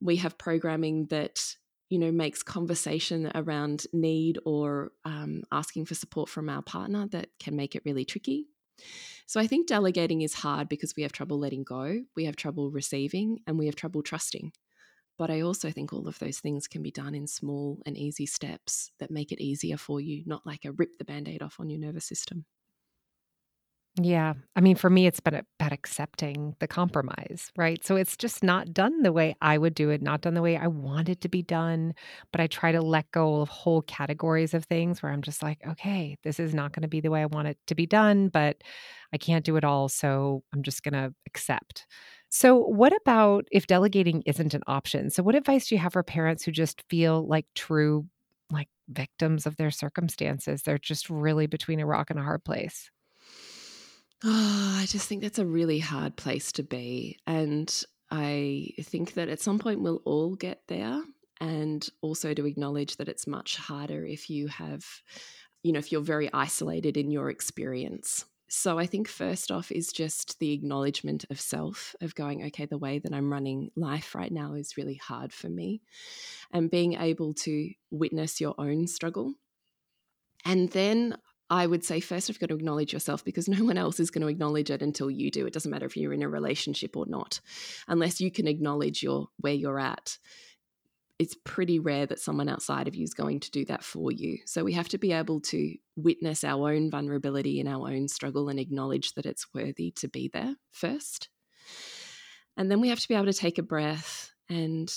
We 0.00 0.16
have 0.16 0.38
programming 0.38 1.06
that 1.06 1.56
you 1.90 1.98
know 1.98 2.12
makes 2.12 2.42
conversation 2.42 3.30
around 3.34 3.86
need 3.92 4.38
or 4.44 4.92
um, 5.04 5.42
asking 5.50 5.86
for 5.86 5.94
support 5.94 6.28
from 6.28 6.48
our 6.48 6.62
partner 6.62 7.08
that 7.08 7.28
can 7.40 7.56
make 7.56 7.74
it 7.74 7.82
really 7.84 8.04
tricky 8.04 8.46
so 9.26 9.40
I 9.40 9.46
think 9.46 9.66
delegating 9.66 10.22
is 10.22 10.34
hard 10.34 10.68
because 10.68 10.94
we 10.96 11.02
have 11.02 11.12
trouble 11.12 11.38
letting 11.38 11.64
go, 11.64 12.04
we 12.16 12.24
have 12.24 12.36
trouble 12.36 12.70
receiving, 12.70 13.40
and 13.46 13.58
we 13.58 13.66
have 13.66 13.76
trouble 13.76 14.02
trusting. 14.02 14.52
But 15.18 15.30
I 15.30 15.42
also 15.42 15.70
think 15.70 15.92
all 15.92 16.08
of 16.08 16.18
those 16.18 16.40
things 16.40 16.68
can 16.68 16.82
be 16.82 16.90
done 16.90 17.14
in 17.14 17.26
small 17.26 17.82
and 17.86 17.96
easy 17.96 18.26
steps 18.26 18.92
that 18.98 19.10
make 19.10 19.32
it 19.32 19.42
easier 19.42 19.76
for 19.76 20.00
you, 20.00 20.24
not 20.26 20.46
like 20.46 20.64
a 20.64 20.72
rip 20.72 20.98
the 20.98 21.04
band 21.04 21.28
aid 21.28 21.42
off 21.42 21.60
on 21.60 21.70
your 21.70 21.80
nervous 21.80 22.06
system. 22.06 22.46
Yeah. 24.02 24.34
I 24.56 24.60
mean, 24.60 24.74
for 24.74 24.90
me, 24.90 25.06
it's 25.06 25.20
been 25.20 25.40
about 25.60 25.72
accepting 25.72 26.56
the 26.58 26.66
compromise, 26.66 27.52
right? 27.56 27.84
So 27.84 27.94
it's 27.94 28.16
just 28.16 28.42
not 28.42 28.74
done 28.74 29.02
the 29.02 29.12
way 29.12 29.36
I 29.40 29.56
would 29.56 29.74
do 29.74 29.90
it, 29.90 30.02
not 30.02 30.20
done 30.20 30.34
the 30.34 30.42
way 30.42 30.56
I 30.56 30.66
want 30.66 31.08
it 31.08 31.20
to 31.20 31.28
be 31.28 31.42
done. 31.42 31.94
But 32.32 32.40
I 32.40 32.48
try 32.48 32.72
to 32.72 32.80
let 32.82 33.08
go 33.12 33.40
of 33.40 33.48
whole 33.50 33.82
categories 33.82 34.52
of 34.52 34.64
things 34.64 35.00
where 35.00 35.12
I'm 35.12 35.22
just 35.22 35.44
like, 35.44 35.64
okay, 35.64 36.16
this 36.24 36.40
is 36.40 36.52
not 36.54 36.72
going 36.72 36.82
to 36.82 36.88
be 36.88 37.00
the 37.00 37.10
way 37.10 37.22
I 37.22 37.26
want 37.26 37.46
it 37.46 37.56
to 37.68 37.76
be 37.76 37.86
done, 37.86 38.28
but 38.30 38.62
I 39.12 39.18
can't 39.18 39.44
do 39.44 39.54
it 39.56 39.62
all. 39.64 39.88
So 39.88 40.42
I'm 40.52 40.64
just 40.64 40.82
going 40.82 40.94
to 40.94 41.14
accept. 41.28 41.86
So, 42.30 42.56
what 42.56 42.92
about 43.00 43.46
if 43.52 43.68
delegating 43.68 44.22
isn't 44.26 44.54
an 44.54 44.62
option? 44.66 45.08
So, 45.10 45.22
what 45.22 45.36
advice 45.36 45.68
do 45.68 45.76
you 45.76 45.80
have 45.80 45.92
for 45.92 46.02
parents 46.02 46.42
who 46.44 46.50
just 46.50 46.82
feel 46.90 47.24
like 47.24 47.46
true, 47.54 48.06
like 48.50 48.68
victims 48.88 49.46
of 49.46 49.56
their 49.56 49.70
circumstances? 49.70 50.62
They're 50.62 50.78
just 50.78 51.08
really 51.10 51.46
between 51.46 51.78
a 51.78 51.86
rock 51.86 52.10
and 52.10 52.18
a 52.18 52.24
hard 52.24 52.42
place. 52.44 52.90
Oh, 54.22 54.78
I 54.80 54.86
just 54.86 55.08
think 55.08 55.22
that's 55.22 55.38
a 55.38 55.46
really 55.46 55.78
hard 55.78 56.16
place 56.16 56.52
to 56.52 56.62
be. 56.62 57.18
And 57.26 57.72
I 58.10 58.68
think 58.80 59.14
that 59.14 59.28
at 59.28 59.40
some 59.40 59.58
point 59.58 59.80
we'll 59.80 60.02
all 60.04 60.34
get 60.34 60.62
there. 60.68 61.02
And 61.40 61.86
also 62.00 62.32
to 62.32 62.46
acknowledge 62.46 62.96
that 62.96 63.08
it's 63.08 63.26
much 63.26 63.56
harder 63.56 64.06
if 64.06 64.30
you 64.30 64.46
have, 64.48 64.84
you 65.62 65.72
know, 65.72 65.78
if 65.78 65.90
you're 65.90 66.00
very 66.00 66.32
isolated 66.32 66.96
in 66.96 67.10
your 67.10 67.28
experience. 67.28 68.24
So 68.48 68.78
I 68.78 68.86
think 68.86 69.08
first 69.08 69.50
off 69.50 69.72
is 69.72 69.92
just 69.92 70.38
the 70.38 70.52
acknowledgement 70.52 71.24
of 71.30 71.40
self, 71.40 71.96
of 72.00 72.14
going, 72.14 72.44
okay, 72.44 72.66
the 72.66 72.78
way 72.78 73.00
that 73.00 73.12
I'm 73.12 73.32
running 73.32 73.72
life 73.74 74.14
right 74.14 74.30
now 74.30 74.54
is 74.54 74.76
really 74.76 74.94
hard 74.94 75.32
for 75.32 75.48
me. 75.48 75.82
And 76.52 76.70
being 76.70 76.94
able 76.94 77.34
to 77.34 77.70
witness 77.90 78.40
your 78.40 78.54
own 78.56 78.86
struggle. 78.86 79.34
And 80.44 80.70
then 80.70 81.16
I 81.50 81.66
would 81.66 81.84
say 81.84 82.00
first 82.00 82.28
you've 82.28 82.38
got 82.38 82.48
to 82.48 82.54
acknowledge 82.54 82.92
yourself 82.92 83.24
because 83.24 83.48
no 83.48 83.64
one 83.64 83.76
else 83.78 84.00
is 84.00 84.10
going 84.10 84.22
to 84.22 84.28
acknowledge 84.28 84.70
it 84.70 84.82
until 84.82 85.10
you 85.10 85.30
do. 85.30 85.46
It 85.46 85.52
doesn't 85.52 85.70
matter 85.70 85.86
if 85.86 85.96
you're 85.96 86.12
in 86.12 86.22
a 86.22 86.28
relationship 86.28 86.96
or 86.96 87.06
not. 87.06 87.40
Unless 87.86 88.20
you 88.20 88.30
can 88.30 88.46
acknowledge 88.46 89.02
your 89.02 89.28
where 89.38 89.52
you're 89.52 89.78
at. 89.78 90.18
It's 91.18 91.36
pretty 91.44 91.78
rare 91.78 92.06
that 92.06 92.18
someone 92.18 92.48
outside 92.48 92.88
of 92.88 92.96
you 92.96 93.04
is 93.04 93.14
going 93.14 93.40
to 93.40 93.50
do 93.50 93.64
that 93.66 93.84
for 93.84 94.10
you. 94.10 94.38
So 94.46 94.64
we 94.64 94.72
have 94.72 94.88
to 94.88 94.98
be 94.98 95.12
able 95.12 95.40
to 95.42 95.76
witness 95.94 96.42
our 96.42 96.72
own 96.72 96.90
vulnerability 96.90 97.60
and 97.60 97.68
our 97.68 97.88
own 97.88 98.08
struggle 98.08 98.48
and 98.48 98.58
acknowledge 98.58 99.12
that 99.12 99.26
it's 99.26 99.46
worthy 99.54 99.92
to 99.92 100.08
be 100.08 100.28
there 100.32 100.56
first. 100.72 101.28
And 102.56 102.68
then 102.68 102.80
we 102.80 102.88
have 102.88 102.98
to 102.98 103.08
be 103.08 103.14
able 103.14 103.26
to 103.26 103.32
take 103.32 103.58
a 103.58 103.62
breath 103.62 104.32
and 104.48 104.92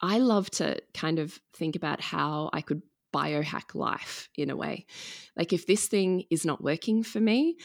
I 0.00 0.18
love 0.18 0.50
to 0.52 0.80
kind 0.94 1.20
of 1.20 1.38
think 1.54 1.76
about 1.76 2.00
how 2.00 2.50
I 2.52 2.60
could 2.60 2.82
biohack 3.12 3.74
life 3.74 4.28
in 4.36 4.50
a 4.50 4.56
way. 4.56 4.86
Like, 5.36 5.52
if 5.52 5.66
this 5.66 5.88
thing 5.88 6.24
is 6.30 6.44
not 6.44 6.62
working 6.62 7.02
for 7.02 7.20
me, 7.20 7.56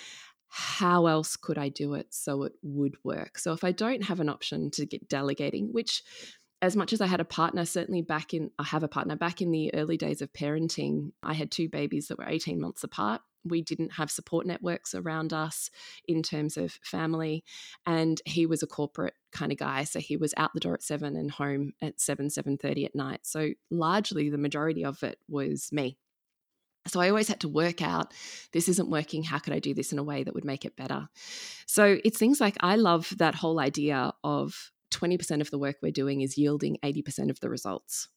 how 0.49 1.07
else 1.07 1.35
could 1.35 1.57
I 1.57 1.69
do 1.69 1.93
it 1.93 2.07
so 2.13 2.43
it 2.43 2.53
would 2.61 2.95
work? 3.03 3.37
So, 3.37 3.53
if 3.53 3.63
I 3.63 3.71
don't 3.71 4.03
have 4.03 4.19
an 4.19 4.29
option 4.29 4.71
to 4.71 4.85
get 4.85 5.09
delegating, 5.09 5.69
which 5.71 6.03
as 6.61 6.75
much 6.75 6.91
as 6.91 7.01
I 7.01 7.07
had 7.07 7.19
a 7.19 7.25
partner, 7.25 7.65
certainly 7.65 8.01
back 8.01 8.33
in, 8.33 8.49
I 8.57 8.63
have 8.63 8.83
a 8.83 8.87
partner 8.87 9.15
back 9.15 9.41
in 9.41 9.51
the 9.51 9.73
early 9.75 9.97
days 9.97 10.21
of 10.21 10.33
parenting, 10.33 11.11
I 11.21 11.33
had 11.33 11.51
two 11.51 11.69
babies 11.69 12.07
that 12.07 12.17
were 12.17 12.27
18 12.27 12.59
months 12.59 12.83
apart 12.83 13.21
we 13.47 13.61
didn't 13.61 13.93
have 13.93 14.11
support 14.11 14.45
networks 14.45 14.93
around 14.93 15.33
us 15.33 15.69
in 16.07 16.23
terms 16.23 16.57
of 16.57 16.79
family 16.83 17.43
and 17.85 18.21
he 18.25 18.45
was 18.45 18.63
a 18.63 18.67
corporate 18.67 19.13
kind 19.31 19.51
of 19.51 19.57
guy 19.57 19.83
so 19.83 19.99
he 19.99 20.17
was 20.17 20.33
out 20.37 20.53
the 20.53 20.59
door 20.59 20.73
at 20.73 20.83
7 20.83 21.15
and 21.15 21.31
home 21.31 21.73
at 21.81 21.99
7 21.99 22.27
7:30 22.27 22.85
at 22.85 22.95
night 22.95 23.19
so 23.23 23.51
largely 23.69 24.29
the 24.29 24.37
majority 24.37 24.83
of 24.83 25.03
it 25.03 25.19
was 25.27 25.69
me 25.71 25.97
so 26.87 27.01
I 27.01 27.09
always 27.09 27.27
had 27.27 27.41
to 27.41 27.49
work 27.49 27.81
out 27.81 28.13
this 28.53 28.69
isn't 28.69 28.89
working. 28.89 29.23
How 29.23 29.39
could 29.39 29.53
I 29.53 29.59
do 29.59 29.73
this 29.73 29.91
in 29.91 29.99
a 29.99 30.03
way 30.03 30.23
that 30.23 30.33
would 30.33 30.45
make 30.45 30.65
it 30.65 30.75
better? 30.75 31.09
So 31.65 31.97
it's 32.03 32.17
things 32.17 32.39
like 32.39 32.55
I 32.61 32.75
love 32.75 33.13
that 33.17 33.35
whole 33.35 33.59
idea 33.59 34.13
of 34.23 34.71
20% 34.91 35.41
of 35.41 35.51
the 35.51 35.59
work 35.59 35.77
we're 35.81 35.91
doing 35.91 36.21
is 36.21 36.37
yielding 36.37 36.77
80% 36.83 37.29
of 37.29 37.39
the 37.39 37.49
results. 37.49 38.07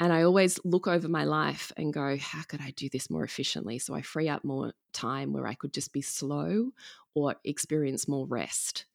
And 0.00 0.12
I 0.12 0.22
always 0.22 0.60
look 0.64 0.86
over 0.86 1.08
my 1.08 1.24
life 1.24 1.72
and 1.76 1.92
go, 1.92 2.16
how 2.16 2.42
could 2.42 2.60
I 2.60 2.70
do 2.70 2.88
this 2.88 3.10
more 3.10 3.24
efficiently? 3.24 3.78
So 3.80 3.94
I 3.94 4.02
free 4.02 4.28
up 4.28 4.44
more 4.44 4.72
time 4.92 5.32
where 5.32 5.46
I 5.46 5.54
could 5.54 5.72
just 5.74 5.92
be 5.92 6.02
slow 6.02 6.70
or 7.14 7.34
experience 7.44 8.06
more 8.06 8.26
rest. 8.26 8.86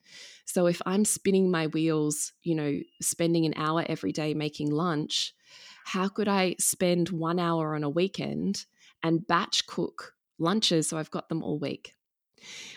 So 0.45 0.67
if 0.67 0.81
I'm 0.85 1.05
spinning 1.05 1.51
my 1.51 1.67
wheels, 1.67 2.33
you 2.43 2.55
know, 2.55 2.79
spending 3.01 3.45
an 3.45 3.53
hour 3.57 3.85
every 3.87 4.13
day 4.13 4.33
making 4.33 4.71
lunch, 4.71 5.33
how 5.85 6.07
could 6.07 6.27
I 6.29 6.55
spend 6.59 7.09
one 7.09 7.39
hour 7.39 7.75
on 7.75 7.83
a 7.83 7.89
weekend 7.89 8.65
and 9.01 9.27
batch 9.27 9.67
cook 9.67 10.15
lunches 10.39 10.87
so 10.87 10.97
I've 10.97 11.11
got 11.11 11.29
them 11.29 11.43
all 11.43 11.59
week? 11.59 11.93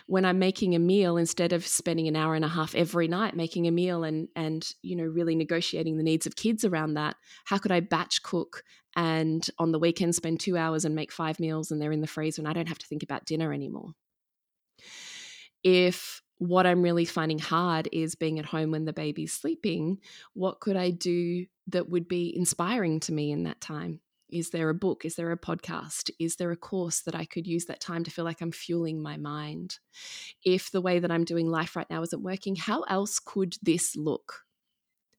When 0.07 0.25
I'm 0.25 0.39
making 0.39 0.75
a 0.75 0.79
meal, 0.79 1.17
instead 1.17 1.53
of 1.53 1.67
spending 1.67 2.09
an 2.09 2.17
hour 2.17 2.35
and 2.35 2.45
a 2.45 2.49
half 2.49 2.75
every 2.75 3.09
night 3.09 3.37
making 3.37 3.67
a 3.67 3.71
meal 3.71 4.05
and 4.05 4.29
and 4.37 4.69
you 4.83 4.97
know 4.97 5.05
really 5.05 5.35
negotiating 5.35 5.97
the 5.97 6.03
needs 6.03 6.27
of 6.27 6.37
kids 6.37 6.65
around 6.65 6.95
that, 6.95 7.17
how 7.45 7.59
could 7.59 7.73
I 7.73 7.81
batch 7.81 8.23
cook 8.23 8.63
and 8.95 9.49
on 9.59 9.73
the 9.73 9.79
weekend 9.79 10.15
spend 10.15 10.41
two 10.41 10.57
hours 10.57 10.85
and 10.85 10.95
make 10.95 11.13
five 11.13 11.39
meals 11.41 11.71
and 11.71 11.81
they're 11.81 11.93
in 11.93 12.01
the 12.01 12.07
freezer 12.07 12.41
and 12.41 12.49
I 12.49 12.53
don't 12.53 12.69
have 12.69 12.79
to 12.79 12.87
think 12.87 13.03
about 13.03 13.27
dinner 13.27 13.53
anymore? 13.53 13.93
If 15.63 16.23
what 16.39 16.67
I'm 16.67 16.83
really 16.83 17.05
finding 17.05 17.39
hard 17.39 17.89
is 17.93 18.15
being 18.15 18.39
at 18.39 18.45
home 18.45 18.71
when 18.71 18.85
the 18.85 18.93
baby's 18.93 19.33
sleeping, 19.33 19.99
what 20.35 20.61
could 20.61 20.77
I 20.77 20.91
do 20.91 21.47
that 21.69 21.89
would 21.89 22.09
be 22.09 22.35
inspiring 22.37 23.01
to 23.01 23.13
me 23.13 23.33
in 23.33 23.45
that 23.45 23.61
time? 23.61 24.01
Is 24.29 24.51
there 24.51 24.69
a 24.69 24.75
book? 24.75 25.05
Is 25.05 25.15
there 25.15 25.31
a 25.31 25.39
podcast? 25.39 26.11
Is 26.19 26.37
there 26.37 26.51
a 26.51 26.57
course 26.57 27.01
that 27.03 27.15
I 27.15 27.25
could 27.25 27.47
use 27.47 27.67
that 27.67 27.81
time 27.81 28.05
to 28.05 28.11
feel 28.11 28.25
like 28.25 28.41
I'm 28.41 28.53
fueling 28.53 29.01
my 29.03 29.17
mind? 29.17 29.79
If 30.45 30.71
the 30.71 30.81
way 30.81 30.99
that 30.99 31.11
I'm 31.11 31.25
doing 31.25 31.49
life 31.49 31.77
right 31.77 31.89
now 31.89 32.03
isn't 32.03 32.23
working, 32.23 32.57
how 32.57 32.83
else 32.83 33.21
could 33.21 33.57
this 33.63 33.95
look? 33.97 34.43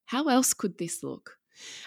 How 0.06 0.28
else 0.28 0.54
could 0.54 0.78
this 0.78 1.02
look? 1.02 1.36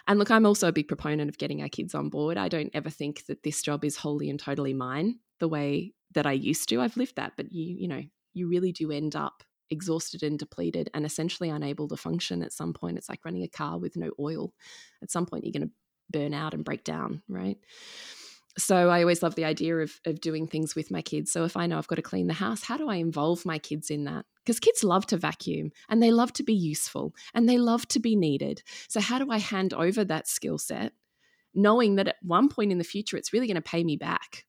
And 0.08 0.20
look, 0.20 0.32
I'm 0.32 0.46
also 0.46 0.68
a 0.68 0.74
big 0.74 0.88
proponent 0.88 1.30
of 1.30 1.38
getting 1.38 1.62
our 1.62 1.70
kids 1.70 1.96
on 1.96 2.10
board. 2.10 2.38
I 2.38 2.50
don't 2.50 2.72
ever 2.74 2.90
think 2.90 3.26
that 3.28 3.44
this 3.44 3.62
job 3.62 3.86
is 3.86 3.98
wholly 3.98 4.30
and 4.30 4.40
totally 4.40 4.74
mine 4.74 5.20
the 5.40 5.48
way 5.48 5.94
that 6.14 6.26
I 6.26 6.34
used 6.34 6.70
to. 6.70 6.82
I've 6.82 6.98
lived 6.98 7.16
that, 7.16 7.34
but 7.38 7.52
you, 7.52 7.76
you 7.78 7.88
know, 7.88 8.02
you 8.34 8.48
really 8.48 8.72
do 8.72 8.92
end 8.92 9.16
up 9.16 9.44
exhausted 9.70 10.22
and 10.22 10.38
depleted 10.38 10.90
and 10.94 11.06
essentially 11.06 11.50
unable 11.50 11.88
to 11.88 11.96
function 11.96 12.44
at 12.44 12.52
some 12.52 12.74
point. 12.74 12.98
It's 12.98 13.10
like 13.10 13.24
running 13.24 13.44
a 13.44 13.48
car 13.48 13.80
with 13.80 13.96
no 13.96 14.12
oil. 14.20 14.54
At 15.02 15.12
some 15.12 15.26
point, 15.26 15.46
you're 15.46 15.54
going 15.54 15.70
to 15.70 15.74
burn 16.12 16.34
out 16.34 16.54
and 16.54 16.66
break 16.66 16.84
down, 16.84 17.22
right? 17.28 17.58
So 18.58 18.90
I 18.90 19.02
always 19.02 19.24
love 19.24 19.36
the 19.36 19.46
idea 19.46 19.78
of, 19.78 20.00
of 20.06 20.20
doing 20.20 20.46
things 20.48 20.76
with 20.76 20.92
my 20.92 21.02
kids. 21.02 21.32
So 21.32 21.46
if 21.46 21.56
I 21.56 21.68
know 21.68 21.78
I've 21.78 21.88
got 21.88 21.96
to 21.96 22.02
clean 22.02 22.28
the 22.28 22.34
house, 22.34 22.64
how 22.64 22.78
do 22.78 22.90
I 22.90 22.96
involve 22.96 23.46
my 23.46 23.58
kids 23.58 23.90
in 23.90 24.04
that? 24.06 24.26
Because 24.44 24.60
kids 24.60 24.84
love 24.84 25.06
to 25.08 25.18
vacuum 25.18 25.72
and 25.88 26.04
they 26.04 26.12
love 26.12 26.34
to 26.34 26.44
be 26.44 26.54
useful 26.54 27.16
and 27.34 27.48
they 27.48 27.58
love 27.58 27.88
to 27.90 28.00
be 28.00 28.16
needed. 28.16 28.62
So 28.90 29.00
how 29.00 29.20
do 29.20 29.32
I 29.32 29.38
hand 29.38 29.74
over 29.74 30.04
that 30.04 30.28
skill 30.28 30.58
set, 30.58 30.94
knowing 31.54 31.96
that 31.96 32.10
at 32.10 32.16
one 32.22 32.50
point 32.50 32.72
in 32.72 32.78
the 32.78 32.84
future 32.84 33.16
it's 33.16 33.32
really 33.32 33.48
going 33.48 33.56
to 33.56 33.62
pay 33.62 33.84
me 33.84 33.96
back? 33.96 34.46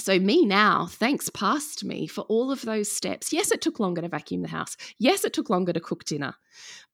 So, 0.00 0.18
me 0.18 0.44
now, 0.44 0.86
thanks 0.90 1.30
past 1.30 1.84
me 1.84 2.08
for 2.08 2.22
all 2.22 2.50
of 2.50 2.62
those 2.62 2.90
steps. 2.90 3.32
Yes, 3.32 3.52
it 3.52 3.60
took 3.60 3.78
longer 3.78 4.02
to 4.02 4.08
vacuum 4.08 4.42
the 4.42 4.48
house. 4.48 4.76
Yes, 4.98 5.24
it 5.24 5.32
took 5.32 5.48
longer 5.48 5.72
to 5.72 5.78
cook 5.78 6.04
dinner. 6.04 6.34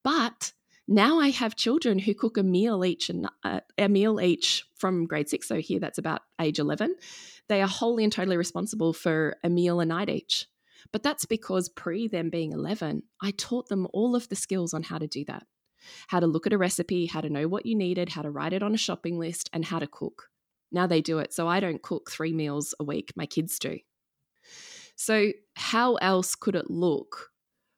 But 0.03 0.53
now 0.91 1.19
I 1.19 1.29
have 1.29 1.55
children 1.55 1.99
who 1.99 2.13
cook 2.13 2.37
a 2.37 2.43
meal 2.43 2.83
each 2.83 3.09
and 3.09 3.29
uh, 3.43 3.61
a 3.77 3.87
meal 3.87 4.19
each 4.19 4.65
from 4.75 5.05
grade 5.05 5.29
six. 5.29 5.47
So 5.47 5.57
here 5.57 5.79
that's 5.79 5.97
about 5.97 6.21
age 6.39 6.59
11. 6.59 6.95
They 7.47 7.61
are 7.61 7.67
wholly 7.67 8.03
and 8.03 8.11
totally 8.11 8.37
responsible 8.37 8.93
for 8.93 9.37
a 9.43 9.49
meal 9.49 9.79
a 9.79 9.85
night 9.85 10.09
each. 10.09 10.47
But 10.91 11.03
that's 11.03 11.25
because 11.25 11.69
pre 11.69 12.07
them 12.07 12.29
being 12.29 12.51
11, 12.51 13.03
I 13.21 13.31
taught 13.31 13.69
them 13.69 13.87
all 13.93 14.15
of 14.15 14.27
the 14.29 14.35
skills 14.35 14.73
on 14.73 14.83
how 14.83 14.97
to 14.97 15.07
do 15.07 15.23
that 15.25 15.45
how 16.07 16.19
to 16.19 16.27
look 16.27 16.47
at 16.47 16.53
a 16.53 16.57
recipe, 16.57 17.05
how 17.05 17.21
to 17.21 17.29
know 17.29 17.47
what 17.47 17.65
you 17.65 17.75
needed, 17.75 18.09
how 18.09 18.21
to 18.21 18.29
write 18.29 18.53
it 18.53 18.63
on 18.63 18.73
a 18.73 18.77
shopping 18.77 19.17
list, 19.17 19.49
and 19.53 19.65
how 19.65 19.79
to 19.79 19.87
cook. 19.87 20.29
Now 20.71 20.87
they 20.87 21.01
do 21.01 21.19
it. 21.19 21.33
So 21.33 21.47
I 21.47 21.59
don't 21.59 21.81
cook 21.81 22.09
three 22.11 22.33
meals 22.33 22.73
a 22.79 22.83
week, 22.83 23.11
my 23.15 23.25
kids 23.25 23.59
do. 23.59 23.79
So, 24.95 25.31
how 25.55 25.95
else 25.95 26.35
could 26.35 26.55
it 26.55 26.69
look 26.69 27.31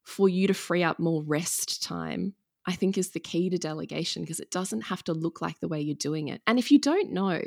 for 0.04 0.28
you 0.28 0.48
to 0.48 0.54
free 0.54 0.84
up 0.84 1.00
more 1.00 1.24
rest 1.24 1.82
time 1.82 2.34
I 2.66 2.74
think 2.74 2.98
is 2.98 3.12
the 3.12 3.20
key 3.20 3.50
to 3.50 3.58
delegation 3.58 4.24
because 4.24 4.40
it 4.40 4.52
doesn't 4.52 4.84
have 4.84 5.04
to 5.06 5.14
look 5.14 5.42
like 5.42 5.60
the 5.60 5.68
way 5.68 5.82
you're 5.82 5.96
doing 5.96 6.30
it. 6.30 6.42
And 6.48 6.58
if 6.58 6.72
you 6.72 6.80
don't 6.80 7.12
know, 7.12 7.42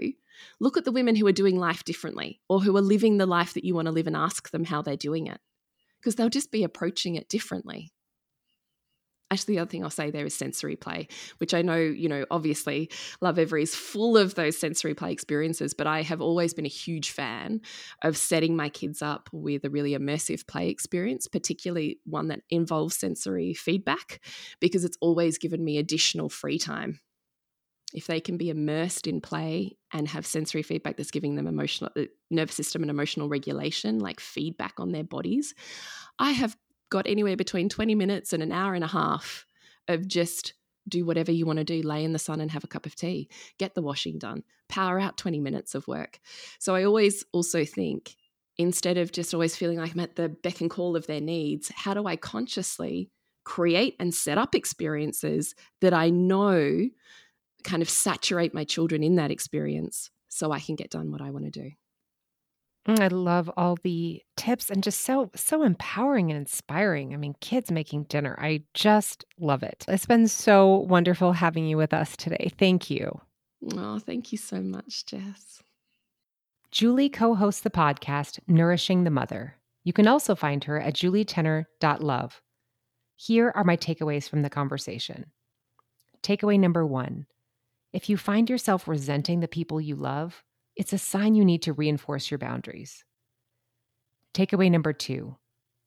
look 0.61 0.77
at 0.77 0.85
the 0.85 0.93
women 0.93 1.17
who 1.17 1.27
are 1.27 1.33
doing 1.33 1.59
life 1.59 1.85
differently 1.85 2.41
or 2.49 2.61
who 2.61 2.77
are 2.77 2.83
living 2.83 3.17
the 3.17 3.27
life 3.27 3.55
that 3.55 3.65
you 3.65 3.75
want 3.75 3.87
to 3.87 3.93
live 3.93 4.07
and 4.07 4.17
ask 4.17 4.51
them 4.51 4.65
how 4.65 4.83
they're 4.83 4.97
doing 4.97 5.27
it 5.27 5.41
because 5.99 6.17
they'll 6.17 6.29
just 6.29 6.53
be 6.53 6.65
approaching 6.65 7.15
it 7.15 7.29
differently 7.29 7.93
actually 9.31 9.55
the 9.55 9.61
other 9.61 9.71
thing 9.71 9.83
i'll 9.83 9.91
say 9.91 10.11
there 10.11 10.27
is 10.27 10.35
sensory 10.35 10.77
play 10.77 11.09
which 11.39 11.55
i 11.55 11.63
know 11.63 11.77
you 11.77 12.09
know 12.09 12.25
obviously 12.31 12.91
Lovevery 13.21 13.63
is 13.63 13.75
full 13.75 14.17
of 14.17 14.35
those 14.35 14.57
sensory 14.59 14.95
play 14.95 15.13
experiences 15.13 15.75
but 15.75 15.87
i 15.87 16.03
have 16.03 16.21
always 16.21 16.55
been 16.55 16.67
a 16.67 16.69
huge 16.69 17.11
fan 17.11 17.61
of 18.03 18.17
setting 18.17 18.57
my 18.57 18.69
kids 18.69 19.03
up 19.03 19.29
with 19.33 19.65
a 19.65 19.71
really 19.71 19.93
immersive 19.93 20.47
play 20.47 20.69
experience 20.69 21.27
particularly 21.27 21.99
one 22.05 22.29
that 22.29 22.41
involves 22.51 22.97
sensory 22.97 23.55
feedback 23.55 24.21
because 24.61 24.85
it's 24.85 24.99
always 25.01 25.39
given 25.39 25.65
me 25.65 25.79
additional 25.79 26.29
free 26.29 26.59
time. 26.59 27.01
If 27.95 28.09
they 28.09 28.21
can 28.21 28.37
be 28.37 28.51
immersed 28.51 29.07
in 29.07 29.21
play 29.21 29.77
and 29.93 30.09
have 30.09 30.27
sensory 30.27 30.63
feedback 30.63 30.97
that's 30.97 31.13
giving 31.13 31.37
them 31.37 31.47
emotional 31.47 31.91
uh, 31.97 32.03
nervous 32.31 32.57
system 32.57 32.83
and 32.83 32.91
emotional 32.91 33.29
regulation 33.29 34.01
like 34.01 34.19
feedback 34.19 34.75
on 34.79 34.91
their 34.91 35.05
bodies 35.05 35.55
i 36.19 36.33
have 36.33 36.57
got 36.91 37.07
anywhere 37.07 37.37
between 37.37 37.69
20 37.69 37.95
minutes 37.95 38.33
and 38.33 38.43
an 38.43 38.53
hour 38.53 38.75
and 38.75 38.85
a 38.85 38.89
half 38.89 39.47
of 39.89 40.07
just 40.07 40.55
do 40.89 41.05
whatever 41.05 41.33
you 41.33 41.47
want 41.47 41.59
to 41.59 41.65
do, 41.65 41.83
lay 41.83 42.05
in 42.05 42.13
the 42.13 42.19
sun 42.19 42.41
and 42.41 42.51
have 42.51 42.65
a 42.65 42.69
cup 42.69 42.87
of 42.87 42.95
tea, 42.95 43.29
get 43.59 43.75
the 43.75 43.83
washing 43.83 44.19
done, 44.19 44.45
power 44.69 44.99
out 45.01 45.17
20 45.17 45.41
minutes 45.41 45.75
of 45.75 45.89
work. 45.89 46.21
So 46.59 46.75
I 46.75 46.85
always 46.85 47.25
also 47.33 47.65
think 47.65 48.15
instead 48.57 48.97
of 48.97 49.13
just 49.13 49.35
always 49.35 49.57
feeling 49.57 49.79
like 49.79 49.93
I'm 49.93 50.01
at 50.01 50.17
the 50.17 50.29
beck 50.29 50.61
and 50.61 50.71
call 50.71 50.97
of 50.97 51.07
their 51.07 51.21
needs, 51.21 51.71
how 51.75 51.95
do 51.95 52.07
I 52.07 52.17
consciously 52.17 53.11
create 53.45 53.97
and 54.01 54.15
set 54.15 54.39
up 54.39 54.55
experiences 54.55 55.55
that 55.81 55.93
I 55.93 56.11
know 56.11 56.89
kind 57.65 57.83
of 57.83 57.91
saturate 57.91 58.55
my 58.55 58.65
children 58.65 59.03
in 59.03 59.17
that 59.17 59.31
experience 59.31 60.11
so 60.29 60.53
I 60.53 60.61
can 60.61 60.77
get 60.77 60.91
done 60.91 61.11
what 61.11 61.21
I 61.21 61.31
want 61.31 61.45
to 61.47 61.51
do? 61.51 61.71
Mm, 62.87 63.01
I 63.01 63.09
love 63.09 63.51
all 63.57 63.77
the 63.83 64.23
tips 64.37 64.71
and 64.71 64.83
just 64.83 65.01
so 65.01 65.31
so 65.35 65.63
empowering 65.63 66.31
and 66.31 66.39
inspiring. 66.39 67.13
I 67.13 67.17
mean, 67.17 67.35
kids 67.41 67.71
making 67.71 68.05
dinner. 68.05 68.37
I 68.41 68.63
just 68.75 69.25
love 69.41 69.63
it. 69.63 69.85
It's 69.89 70.07
been 70.07 70.29
so 70.29 70.77
wonderful 70.77 71.33
having 71.33 71.67
you 71.67 71.77
with 71.77 71.93
us 71.93 72.17
today. 72.17 72.51
Thank 72.59 72.89
you. 72.91 73.21
Oh, 73.75 73.99
thank 73.99 74.31
you 74.31 74.39
so 74.39 74.61
much, 74.61 75.07
Jess. 75.07 75.63
Julie 76.71 77.09
co-hosts 77.09 77.63
the 77.63 77.71
podcast 77.71 78.39
Nourishing 78.47 79.05
the 79.05 79.11
Mother. 79.11 79.57
You 79.83 79.93
can 79.93 80.07
also 80.07 80.35
find 80.35 80.63
her 80.65 80.81
at 80.81 80.95
julietenner.love. 80.95 82.43
Here 83.17 83.53
are 83.55 83.65
my 83.65 83.77
takeaways 83.77 84.29
from 84.29 84.43
the 84.43 84.51
conversation. 84.51 85.27
Takeaway 86.23 86.59
number 86.61 86.87
1. 86.87 87.27
If 87.93 88.11
you 88.11 88.17
find 88.17 88.51
yourself 88.51 88.87
resenting 88.87 89.41
the 89.41 89.49
people 89.49 89.81
you 89.81 89.97
love, 89.97 90.45
it's 90.77 90.93
a 90.93 90.99
sign 90.99 91.35
you 91.35 91.45
need 91.45 91.63
to 91.63 91.73
reinforce 91.73 92.31
your 92.31 92.39
boundaries. 92.39 93.05
Takeaway 94.35 94.71
number 94.71 94.93
two 94.93 95.37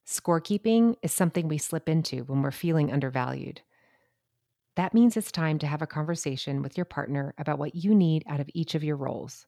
scorekeeping 0.07 0.95
is 1.03 1.13
something 1.13 1.47
we 1.47 1.59
slip 1.59 1.87
into 1.87 2.23
when 2.23 2.41
we're 2.41 2.49
feeling 2.49 2.91
undervalued. 2.91 3.61
That 4.75 4.95
means 4.95 5.15
it's 5.15 5.31
time 5.31 5.59
to 5.59 5.67
have 5.67 5.83
a 5.83 5.87
conversation 5.87 6.63
with 6.63 6.75
your 6.75 6.85
partner 6.85 7.35
about 7.37 7.59
what 7.59 7.75
you 7.75 7.93
need 7.93 8.23
out 8.27 8.39
of 8.39 8.49
each 8.55 8.73
of 8.73 8.83
your 8.83 8.95
roles. 8.95 9.45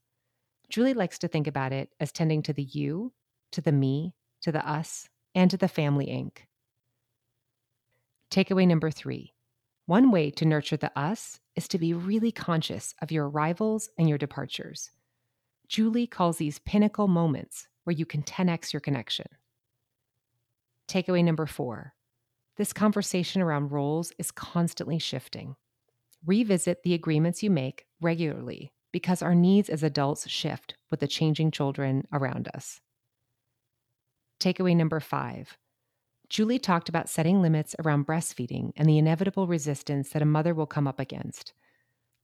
Julie 0.70 0.94
likes 0.94 1.18
to 1.20 1.28
think 1.28 1.48
about 1.48 1.74
it 1.74 1.90
as 2.00 2.12
tending 2.12 2.44
to 2.44 2.54
the 2.54 2.64
you, 2.64 3.12
to 3.54 3.62
the 3.62 3.72
me, 3.72 4.14
to 4.42 4.52
the 4.52 4.64
us, 4.68 5.10
and 5.34 5.50
to 5.50 5.58
the 5.58 5.68
family 5.68 6.08
Inc. 6.08 6.44
Takeaway 8.30 8.68
number 8.68 8.92
three 8.92 9.34
one 9.88 10.12
way 10.12 10.30
to 10.30 10.46
nurture 10.46 10.78
the 10.78 10.98
us 10.98 11.40
is 11.56 11.68
to 11.70 11.80
be 11.80 11.94
really 11.94 12.32
conscious 12.32 12.94
of 13.02 13.12
your 13.12 13.28
arrivals 13.28 13.90
and 13.98 14.08
your 14.08 14.20
departures. 14.20 14.92
Julie 15.72 16.06
calls 16.06 16.36
these 16.36 16.60
pinnacle 16.60 17.08
moments 17.08 17.70
where 17.86 17.96
you 17.96 18.06
can 18.06 18.24
10x 18.24 18.74
your 18.74 18.82
connection. 18.82 19.28
Takeaway 20.90 21.24
number 21.24 21.46
four 21.46 21.94
this 22.58 22.74
conversation 22.74 23.42
around 23.42 23.72
roles 23.72 24.12
is 24.20 24.32
constantly 24.32 25.00
shifting. 25.00 25.56
Revisit 26.26 26.84
the 26.84 26.94
agreements 26.94 27.42
you 27.42 27.50
make 27.50 27.86
regularly 28.02 28.74
because 28.92 29.22
our 29.22 29.34
needs 29.34 29.70
as 29.70 29.82
adults 29.82 30.28
shift 30.30 30.76
with 30.90 31.00
the 31.00 31.08
changing 31.08 31.52
children 31.52 32.06
around 32.12 32.50
us. 32.54 32.82
Takeaway 34.42 34.76
number 34.76 35.00
five 35.00 35.58
Julie 36.28 36.60
talked 36.60 36.90
about 36.90 37.08
setting 37.08 37.42
limits 37.42 37.78
around 37.80 38.06
breastfeeding 38.06 38.74
and 38.76 38.90
the 38.90 38.98
inevitable 38.98 39.48
resistance 39.48 40.10
that 40.10 40.22
a 40.22 40.26
mother 40.26 40.54
will 40.54 40.68
come 40.68 40.86
up 40.86 41.00
against. 41.00 41.54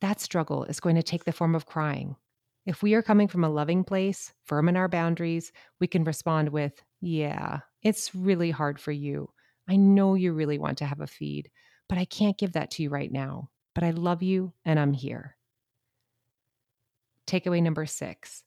That 0.01 0.19
struggle 0.19 0.65
is 0.65 0.81
going 0.81 0.97
to 0.97 1.03
take 1.03 1.23
the 1.23 1.31
form 1.31 1.55
of 1.55 1.65
crying, 1.65 2.17
if 2.67 2.83
we 2.83 2.93
are 2.95 3.01
coming 3.01 3.29
from 3.29 3.45
a 3.45 3.49
loving 3.49 3.85
place, 3.85 4.33
firm 4.43 4.67
in 4.67 4.75
our 4.75 4.89
boundaries, 4.89 5.53
we 5.79 5.87
can 5.87 6.03
respond 6.03 6.49
with, 6.49 6.83
Yeah, 6.99 7.61
it's 7.81 8.13
really 8.13 8.51
hard 8.51 8.77
for 8.77 8.91
you. 8.91 9.29
I 9.69 9.77
know 9.77 10.15
you 10.15 10.33
really 10.33 10.59
want 10.59 10.77
to 10.79 10.85
have 10.85 10.99
a 10.99 11.07
feed, 11.07 11.49
but 11.87 11.97
I 11.97 12.03
can't 12.03 12.37
give 12.37 12.51
that 12.53 12.71
to 12.71 12.83
you 12.83 12.89
right 12.89 13.11
now. 13.11 13.49
But 13.73 13.85
I 13.85 13.91
love 13.91 14.21
you 14.21 14.51
and 14.65 14.79
I'm 14.79 14.91
here. 14.91 15.37
Takeaway 17.25 17.63
number 17.63 17.85
six 17.85 18.43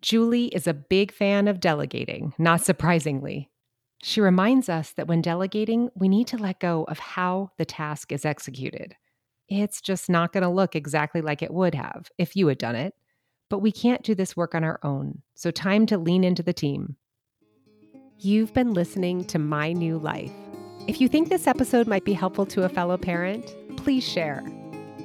Julie 0.00 0.46
is 0.46 0.66
a 0.66 0.72
big 0.74 1.12
fan 1.12 1.46
of 1.46 1.60
delegating, 1.60 2.32
not 2.38 2.64
surprisingly. 2.64 3.50
She 4.02 4.22
reminds 4.22 4.70
us 4.70 4.92
that 4.92 5.08
when 5.08 5.20
delegating, 5.20 5.90
we 5.94 6.08
need 6.08 6.28
to 6.28 6.38
let 6.38 6.60
go 6.60 6.84
of 6.84 6.98
how 6.98 7.50
the 7.58 7.66
task 7.66 8.12
is 8.12 8.24
executed. 8.24 8.94
It's 9.48 9.82
just 9.82 10.08
not 10.08 10.32
going 10.32 10.42
to 10.42 10.48
look 10.48 10.74
exactly 10.74 11.20
like 11.20 11.42
it 11.42 11.52
would 11.52 11.74
have 11.74 12.10
if 12.16 12.34
you 12.34 12.46
had 12.46 12.58
done 12.58 12.76
it. 12.76 12.94
But 13.50 13.60
we 13.60 13.72
can't 13.72 14.02
do 14.02 14.14
this 14.14 14.36
work 14.36 14.54
on 14.54 14.64
our 14.64 14.78
own, 14.82 15.22
so 15.34 15.50
time 15.50 15.86
to 15.86 15.98
lean 15.98 16.24
into 16.24 16.42
the 16.42 16.52
team. 16.52 16.96
You've 18.18 18.52
been 18.52 18.74
listening 18.74 19.24
to 19.26 19.38
My 19.38 19.72
New 19.72 19.98
Life. 19.98 20.32
If 20.86 21.00
you 21.00 21.08
think 21.08 21.28
this 21.28 21.46
episode 21.46 21.86
might 21.86 22.04
be 22.04 22.12
helpful 22.12 22.46
to 22.46 22.64
a 22.64 22.68
fellow 22.68 22.96
parent, 22.96 23.54
please 23.76 24.06
share. 24.06 24.42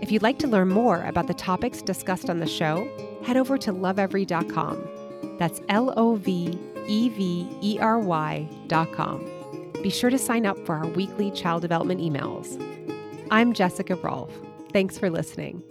If 0.01 0.11
you'd 0.11 0.23
like 0.23 0.39
to 0.39 0.47
learn 0.47 0.69
more 0.69 1.03
about 1.05 1.27
the 1.27 1.33
topics 1.33 1.81
discussed 1.81 2.29
on 2.29 2.39
the 2.39 2.47
show, 2.47 2.89
head 3.23 3.37
over 3.37 3.57
to 3.59 3.71
lovevery.com. 3.71 5.37
That's 5.37 5.61
L 5.69 5.93
O 5.95 6.15
V 6.15 6.59
E 6.87 7.09
V 7.09 7.47
E 7.61 7.77
R 7.79 7.99
Y.com. 7.99 9.29
Be 9.81 9.89
sure 9.89 10.09
to 10.09 10.17
sign 10.17 10.45
up 10.45 10.57
for 10.65 10.75
our 10.75 10.87
weekly 10.87 11.31
child 11.31 11.61
development 11.61 12.01
emails. 12.01 12.59
I'm 13.31 13.53
Jessica 13.53 13.95
Rolfe. 13.95 14.37
Thanks 14.71 14.97
for 14.97 15.09
listening. 15.09 15.63